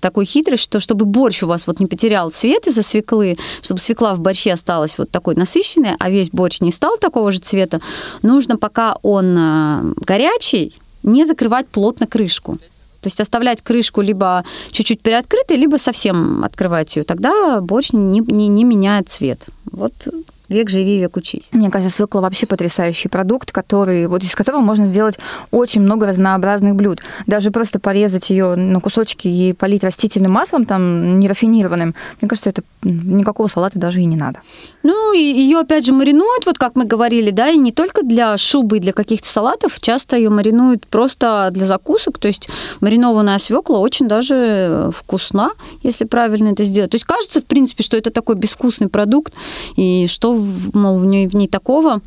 такую 0.00 0.26
хитрость, 0.26 0.62
что 0.62 0.80
чтобы 0.80 1.04
борщ 1.04 1.42
у 1.42 1.46
вас 1.46 1.66
вот 1.66 1.80
не 1.80 1.86
потерял 1.86 2.30
цвет 2.30 2.66
из-за 2.66 2.82
свеклы, 2.82 3.38
чтобы 3.62 3.80
свекла 3.80 4.14
в 4.14 4.20
борще 4.20 4.52
осталась 4.52 4.98
вот 4.98 5.10
такой 5.10 5.34
насыщенной, 5.34 5.94
а 5.98 6.10
весь 6.10 6.30
борщ 6.30 6.60
не 6.60 6.72
стал 6.72 6.96
такого 6.98 7.32
же 7.32 7.38
цвета, 7.38 7.80
нужно, 8.22 8.56
пока 8.56 8.96
он 9.02 9.36
э, 9.38 9.92
горячий, 10.04 10.74
не 11.02 11.24
закрывать 11.24 11.68
плотно 11.68 12.06
крышку. 12.06 12.58
То 13.00 13.06
есть 13.06 13.20
оставлять 13.20 13.62
крышку 13.62 14.00
либо 14.00 14.44
чуть-чуть 14.72 15.00
приоткрытой, 15.00 15.56
либо 15.56 15.76
совсем 15.76 16.44
открывать 16.44 16.96
ее. 16.96 17.04
Тогда 17.04 17.60
борщ 17.60 17.92
не, 17.92 18.20
не, 18.20 18.48
не 18.48 18.64
меняет 18.64 19.08
цвет. 19.08 19.40
Вот 19.70 19.92
Век 20.48 20.70
живи, 20.70 20.98
век 20.98 21.16
учись. 21.16 21.48
Мне 21.52 21.70
кажется, 21.70 21.94
свекла 21.94 22.22
вообще 22.22 22.46
потрясающий 22.46 23.08
продукт, 23.08 23.52
который, 23.52 24.06
вот 24.06 24.22
из 24.22 24.34
которого 24.34 24.60
можно 24.60 24.86
сделать 24.86 25.18
очень 25.50 25.82
много 25.82 26.06
разнообразных 26.06 26.74
блюд. 26.74 27.00
Даже 27.26 27.50
просто 27.50 27.78
порезать 27.78 28.30
ее 28.30 28.56
на 28.56 28.80
кусочки 28.80 29.28
и 29.28 29.52
полить 29.52 29.84
растительным 29.84 30.32
маслом, 30.32 30.64
там, 30.64 31.20
нерафинированным, 31.20 31.94
мне 32.20 32.28
кажется, 32.28 32.50
это 32.50 32.62
никакого 32.82 33.48
салата 33.48 33.78
даже 33.78 34.00
и 34.00 34.04
не 34.06 34.16
надо. 34.16 34.40
Ну, 34.82 35.12
и 35.12 35.18
ее, 35.18 35.58
опять 35.58 35.84
же, 35.84 35.92
маринуют, 35.92 36.46
вот 36.46 36.58
как 36.58 36.76
мы 36.76 36.84
говорили, 36.84 37.30
да, 37.30 37.48
и 37.48 37.56
не 37.56 37.72
только 37.72 38.02
для 38.02 38.36
шубы 38.38 38.78
и 38.78 38.80
для 38.80 38.92
каких-то 38.92 39.28
салатов, 39.28 39.80
часто 39.80 40.16
ее 40.16 40.30
маринуют 40.30 40.86
просто 40.86 41.50
для 41.52 41.66
закусок, 41.66 42.18
то 42.18 42.28
есть 42.28 42.48
маринованная 42.80 43.38
свекла 43.38 43.80
очень 43.80 44.08
даже 44.08 44.90
вкусна, 44.94 45.50
если 45.82 46.04
правильно 46.04 46.50
это 46.50 46.64
сделать. 46.64 46.92
То 46.92 46.96
есть 46.96 47.04
кажется, 47.04 47.40
в 47.40 47.44
принципе, 47.44 47.82
что 47.82 47.96
это 47.96 48.10
такой 48.10 48.36
безвкусный 48.36 48.88
продукт, 48.88 49.34
и 49.76 50.06
что 50.06 50.37
мол, 50.74 50.98
в 50.98 51.06
ней, 51.06 51.26
в 51.26 51.34
ней 51.34 51.48
такого. 51.48 52.00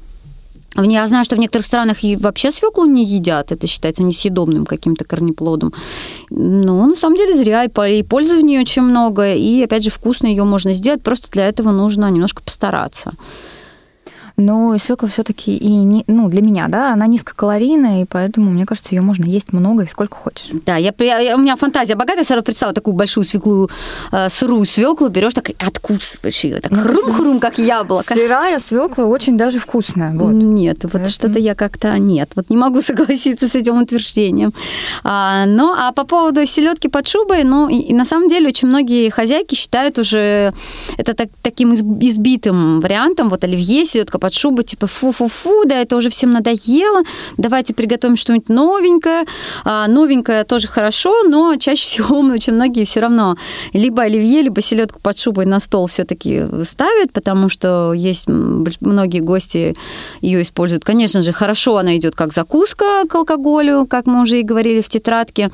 Я 0.75 1.05
знаю, 1.07 1.25
что 1.25 1.35
в 1.35 1.39
некоторых 1.39 1.65
странах 1.65 2.03
и 2.03 2.15
вообще 2.15 2.49
свеклу 2.49 2.85
не 2.85 3.03
едят, 3.03 3.51
это 3.51 3.67
считается 3.67 4.03
несъедобным 4.03 4.65
каким-то 4.65 5.03
корнеплодом. 5.03 5.73
Но 6.29 6.85
на 6.85 6.95
самом 6.95 7.17
деле 7.17 7.33
зря, 7.33 7.65
и 7.65 8.03
пользы 8.03 8.37
в 8.37 8.41
ней 8.41 8.59
очень 8.59 8.83
много, 8.83 9.33
и 9.33 9.61
опять 9.63 9.83
же 9.83 9.89
вкусно 9.89 10.27
ее 10.27 10.45
можно 10.45 10.73
сделать, 10.73 11.03
просто 11.03 11.29
для 11.29 11.49
этого 11.49 11.71
нужно 11.71 12.09
немножко 12.09 12.41
постараться 12.41 13.11
но 14.37 14.77
свекла 14.77 15.07
все-таки 15.07 15.55
и 15.55 15.69
не, 15.69 16.03
ну, 16.07 16.29
для 16.29 16.41
меня, 16.41 16.67
да, 16.67 16.93
она 16.93 17.07
низкокалорийная, 17.07 18.03
и 18.03 18.05
поэтому, 18.05 18.51
мне 18.51 18.65
кажется, 18.65 18.95
ее 18.95 19.01
можно 19.01 19.25
есть 19.25 19.53
много 19.53 19.83
и 19.83 19.87
сколько 19.87 20.15
хочешь. 20.17 20.49
Да, 20.65 20.77
я, 20.77 20.93
я, 20.99 21.35
у 21.35 21.39
меня 21.39 21.55
фантазия 21.55 21.95
богатая, 21.95 22.23
сразу 22.23 22.43
представила 22.43 22.73
такую 22.73 22.95
большую 22.95 23.23
свеклу, 23.23 23.69
э, 24.11 24.29
сырую 24.29 24.65
свеклу, 24.65 25.09
берешь 25.09 25.33
так 25.33 25.49
и 25.49 25.55
откусываешь 25.59 26.43
ее, 26.43 26.59
так 26.59 26.71
ну, 26.71 26.81
хрум-хрум, 26.81 27.39
как 27.39 27.57
яблоко. 27.57 28.13
Сырая 28.13 28.59
свекла 28.59 29.05
очень 29.05 29.37
даже 29.37 29.59
вкусная. 29.59 30.13
Вот. 30.13 30.31
Нет, 30.31 30.83
вот 30.83 30.93
Поэтому... 30.93 31.11
что-то 31.11 31.39
я 31.39 31.55
как-то 31.55 31.97
нет, 31.97 32.31
вот 32.35 32.49
не 32.49 32.57
могу 32.57 32.81
согласиться 32.81 33.47
с 33.47 33.55
этим 33.55 33.81
утверждением. 33.81 34.53
А, 35.03 35.45
ну, 35.45 35.73
а 35.77 35.91
по 35.91 36.03
поводу 36.03 36.45
селедки 36.45 36.87
под 36.87 37.07
шубой, 37.07 37.43
ну, 37.43 37.69
и, 37.69 37.75
и 37.75 37.93
на 37.93 38.05
самом 38.05 38.27
деле 38.27 38.47
очень 38.47 38.67
многие 38.67 39.09
хозяйки 39.09 39.55
считают 39.55 39.99
уже 39.99 40.53
это 40.97 41.13
так, 41.13 41.29
таким 41.41 41.73
избитым 41.73 42.81
вариантом, 42.81 43.29
вот 43.29 43.43
оливье, 43.43 43.85
селедка 43.85 44.19
под 44.19 44.30
шубу, 44.33 44.63
типа 44.63 44.87
фу-фу-фу, 44.87 45.65
да, 45.65 45.79
это 45.79 45.95
уже 45.95 46.09
всем 46.09 46.31
надоело, 46.31 47.03
давайте 47.37 47.73
приготовим 47.73 48.15
что-нибудь 48.15 48.49
новенькое. 48.49 49.25
А, 49.63 49.87
новенькое 49.87 50.43
тоже 50.43 50.67
хорошо, 50.67 51.23
но 51.23 51.55
чаще 51.55 51.83
всего 51.85 52.19
очень 52.19 52.53
многие 52.53 52.85
все 52.85 52.99
равно 52.99 53.37
либо 53.73 54.03
оливье, 54.03 54.41
либо 54.41 54.61
селедку 54.61 54.99
под 55.01 55.17
шубой 55.17 55.45
на 55.45 55.59
стол 55.59 55.87
все-таки 55.87 56.45
ставят, 56.63 57.11
потому 57.11 57.49
что 57.49 57.93
есть 57.93 58.27
многие 58.27 59.19
гости 59.19 59.75
ее 60.21 60.41
используют. 60.41 60.83
Конечно 60.83 61.21
же, 61.21 61.31
хорошо 61.31 61.77
она 61.77 61.97
идет 61.97 62.15
как 62.15 62.33
закуска 62.33 63.03
к 63.09 63.15
алкоголю, 63.15 63.85
как 63.89 64.07
мы 64.07 64.21
уже 64.21 64.39
и 64.39 64.43
говорили 64.43 64.81
в 64.81 64.89
тетрадке. 64.89 65.51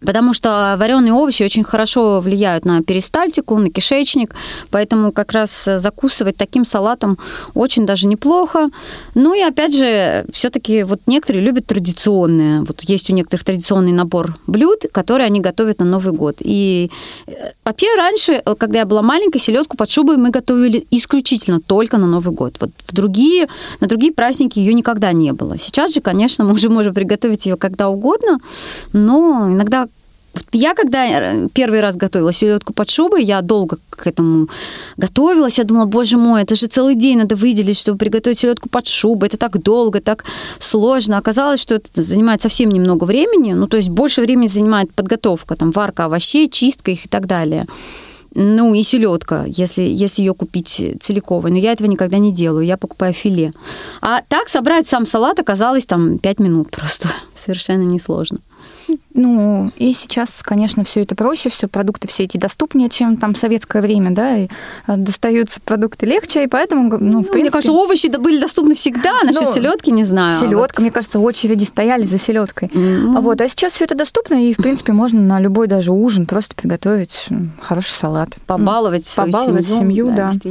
Потому 0.00 0.34
что 0.34 0.76
вареные 0.78 1.12
овощи 1.12 1.42
очень 1.42 1.64
хорошо 1.64 2.20
влияют 2.20 2.64
на 2.64 2.82
перистальтику, 2.82 3.56
на 3.58 3.70
кишечник, 3.70 4.34
поэтому 4.70 5.12
как 5.12 5.32
раз 5.32 5.68
закусывать 5.76 6.36
таким 6.36 6.64
салатом 6.64 7.18
очень 7.54 7.86
даже 7.86 8.06
неплохо. 8.06 8.70
Ну 9.14 9.34
и 9.34 9.40
опять 9.40 9.74
же, 9.74 10.26
все-таки 10.32 10.82
вот 10.82 11.00
некоторые 11.06 11.44
любят 11.44 11.66
традиционные. 11.66 12.60
Вот 12.60 12.82
есть 12.82 13.10
у 13.10 13.14
некоторых 13.14 13.44
традиционный 13.44 13.92
набор 13.92 14.36
блюд, 14.46 14.84
которые 14.92 15.26
они 15.26 15.40
готовят 15.40 15.78
на 15.78 15.84
Новый 15.84 16.12
год. 16.12 16.36
И 16.40 16.90
э, 17.26 17.32
вообще 17.64 17.86
раньше, 17.96 18.42
когда 18.58 18.80
я 18.80 18.84
была 18.84 19.02
маленькой, 19.02 19.40
селедку 19.40 19.76
под 19.76 19.90
шубой 19.90 20.16
мы 20.16 20.30
готовили 20.30 20.86
исключительно 20.90 21.60
только 21.60 21.98
на 21.98 22.06
Новый 22.06 22.34
год. 22.34 22.56
Вот 22.60 22.70
в 22.86 22.94
другие, 22.94 23.48
на 23.80 23.86
другие 23.86 24.12
праздники 24.12 24.58
ее 24.58 24.74
никогда 24.74 25.12
не 25.12 25.32
было. 25.32 25.58
Сейчас 25.58 25.94
же, 25.94 26.00
конечно, 26.00 26.44
мы 26.44 26.52
уже 26.52 26.68
можем 26.68 26.94
приготовить 26.94 27.46
ее 27.46 27.56
когда 27.56 27.88
угодно, 27.88 28.38
но 28.92 29.48
иногда 29.50 29.88
я 30.52 30.74
когда 30.74 31.06
э, 31.06 31.48
первый 31.52 31.80
раз 31.80 31.96
готовила 31.96 32.32
селедку 32.32 32.72
под 32.72 32.90
шубой, 32.90 33.24
я 33.24 33.42
долго 33.42 33.78
к 33.90 34.06
этому 34.06 34.48
готовилась. 34.96 35.58
Я 35.58 35.64
думала, 35.64 35.86
боже 35.86 36.16
мой, 36.16 36.42
это 36.42 36.56
же 36.56 36.66
целый 36.66 36.94
день 36.94 37.18
надо 37.18 37.36
выделить, 37.36 37.78
чтобы 37.78 37.98
приготовить 37.98 38.38
селедку 38.38 38.68
под 38.68 38.86
шубой. 38.86 39.28
Это 39.28 39.36
так 39.36 39.62
долго, 39.62 40.00
так 40.00 40.24
сложно. 40.58 41.18
Оказалось, 41.18 41.60
что 41.60 41.74
это 41.74 42.02
занимает 42.02 42.42
совсем 42.42 42.70
немного 42.70 43.04
времени. 43.04 43.52
Ну, 43.52 43.66
то 43.66 43.76
есть 43.76 43.88
больше 43.88 44.20
времени 44.22 44.48
занимает 44.48 44.92
подготовка, 44.94 45.56
там, 45.56 45.70
варка 45.70 46.04
овощей, 46.04 46.48
чистка 46.48 46.90
их 46.90 47.06
и 47.06 47.08
так 47.08 47.26
далее. 47.26 47.66
Ну, 48.38 48.74
и 48.74 48.82
селедка, 48.82 49.46
если, 49.46 49.82
если 49.82 50.20
ее 50.20 50.34
купить 50.34 50.82
целиковой. 51.00 51.50
Но 51.50 51.56
я 51.56 51.72
этого 51.72 51.88
никогда 51.88 52.18
не 52.18 52.32
делаю, 52.32 52.66
я 52.66 52.76
покупаю 52.76 53.14
филе. 53.14 53.54
А 54.02 54.20
так 54.28 54.50
собрать 54.50 54.86
сам 54.86 55.06
салат 55.06 55.38
оказалось 55.38 55.86
там 55.86 56.18
5 56.18 56.40
минут 56.40 56.70
просто. 56.70 57.08
Совершенно 57.34 57.82
несложно. 57.82 58.40
Ну, 59.14 59.70
и 59.76 59.92
сейчас, 59.92 60.28
конечно, 60.42 60.84
все 60.84 61.02
это 61.02 61.14
проще, 61.14 61.48
все 61.48 61.68
продукты 61.68 62.08
все 62.08 62.24
эти 62.24 62.36
доступнее, 62.36 62.88
чем 62.88 63.16
там 63.16 63.34
в 63.34 63.38
советское 63.38 63.80
время, 63.82 64.10
да, 64.10 64.36
и 64.36 64.48
а, 64.86 64.96
достаются 64.96 65.60
продукты 65.60 66.06
легче, 66.06 66.44
и 66.44 66.46
поэтому, 66.46 66.82
ну, 66.82 66.96
в 66.96 67.00
ну, 67.00 67.10
принципе... 67.12 67.38
Мне 67.38 67.50
кажется, 67.50 67.72
овощи 67.72 68.08
да 68.08 68.18
были 68.18 68.40
доступны 68.40 68.74
всегда, 68.74 69.20
а 69.22 69.24
насчет 69.24 69.44
ну, 69.44 69.50
селедки 69.50 69.90
не 69.90 70.04
знаю. 70.04 70.38
Селедка, 70.38 70.58
вот. 70.58 70.78
мне 70.78 70.90
кажется, 70.90 71.18
очереди 71.18 71.64
стояли 71.64 72.04
за 72.04 72.18
селедкой. 72.18 72.68
Mm-hmm. 72.68 73.20
Вот, 73.20 73.40
а 73.40 73.48
сейчас 73.48 73.72
все 73.72 73.84
это 73.84 73.94
доступно, 73.94 74.34
и, 74.34 74.52
в 74.52 74.58
принципе, 74.58 74.92
можно 74.92 75.20
на 75.20 75.40
любой 75.40 75.66
даже 75.66 75.92
ужин 75.92 76.26
просто 76.26 76.54
приготовить 76.54 77.26
хороший 77.60 77.92
салат. 77.92 78.30
Побаловать 78.46 79.06
свою 79.06 79.32
Побаловать 79.32 79.66
семью, 79.66 80.08
семью 80.08 80.12
да. 80.14 80.32
да. 80.42 80.50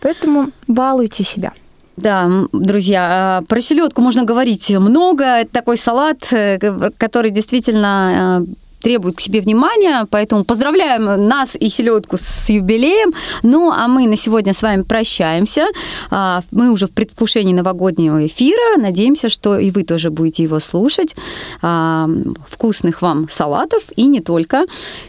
Поэтому 0.00 0.50
балуйте 0.68 1.24
себя. 1.24 1.52
Да, 1.96 2.30
друзья, 2.52 3.42
про 3.48 3.60
селедку 3.60 4.02
можно 4.02 4.24
говорить 4.24 4.70
много. 4.70 5.24
Это 5.24 5.50
такой 5.50 5.78
салат, 5.78 6.30
э, 6.32 6.58
который 6.98 7.30
действительно 7.30 8.44
э, 8.46 8.52
требует 8.82 9.16
к 9.16 9.20
себе 9.20 9.40
внимания, 9.40 10.06
поэтому 10.10 10.44
поздравляем 10.44 11.26
нас 11.26 11.56
и 11.56 11.68
селедку 11.68 12.16
с 12.18 12.48
юбилеем. 12.50 13.14
Ну, 13.42 13.72
а 13.72 13.88
мы 13.88 14.06
на 14.06 14.16
сегодня 14.16 14.52
с 14.52 14.62
вами 14.62 14.82
прощаемся. 14.82 15.66
А, 16.10 16.42
мы 16.52 16.70
уже 16.70 16.86
в 16.86 16.92
предвкушении 16.92 17.54
новогоднего 17.54 18.26
эфира. 18.26 18.78
Надеемся, 18.78 19.28
что 19.28 19.58
и 19.58 19.70
вы 19.70 19.82
тоже 19.82 20.10
будете 20.10 20.42
его 20.42 20.60
слушать. 20.60 21.16
А, 21.62 22.08
вкусных 22.48 23.02
вам 23.02 23.28
салатов 23.28 23.82
и 23.96 24.06
не 24.06 24.20
только. 24.20 24.66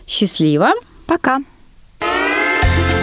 Счастливо. 0.08 0.72
Пока. 1.06 1.42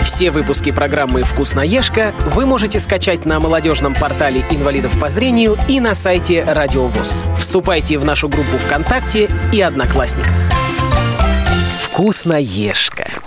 Все 0.04 0.30
выпуски 0.30 0.70
программы 0.70 1.22
«Вкусноежка» 1.22 2.14
вы 2.26 2.44
можете 2.44 2.78
скачать 2.78 3.24
на 3.24 3.40
молодежном 3.40 3.94
портале 3.94 4.44
инвалидов 4.50 4.98
по 5.00 5.08
зрению 5.08 5.56
и 5.66 5.80
на 5.80 5.94
сайте 5.94 6.44
Радио 6.44 6.84
ВОЗ. 6.84 7.24
Вступайте 7.38 7.98
в 7.98 8.04
нашу 8.04 8.28
группу 8.28 8.58
ВКонтакте 8.58 9.30
и 9.52 9.60
Одноклассниках. 9.62 10.32
«Вкусноежка». 11.80 13.23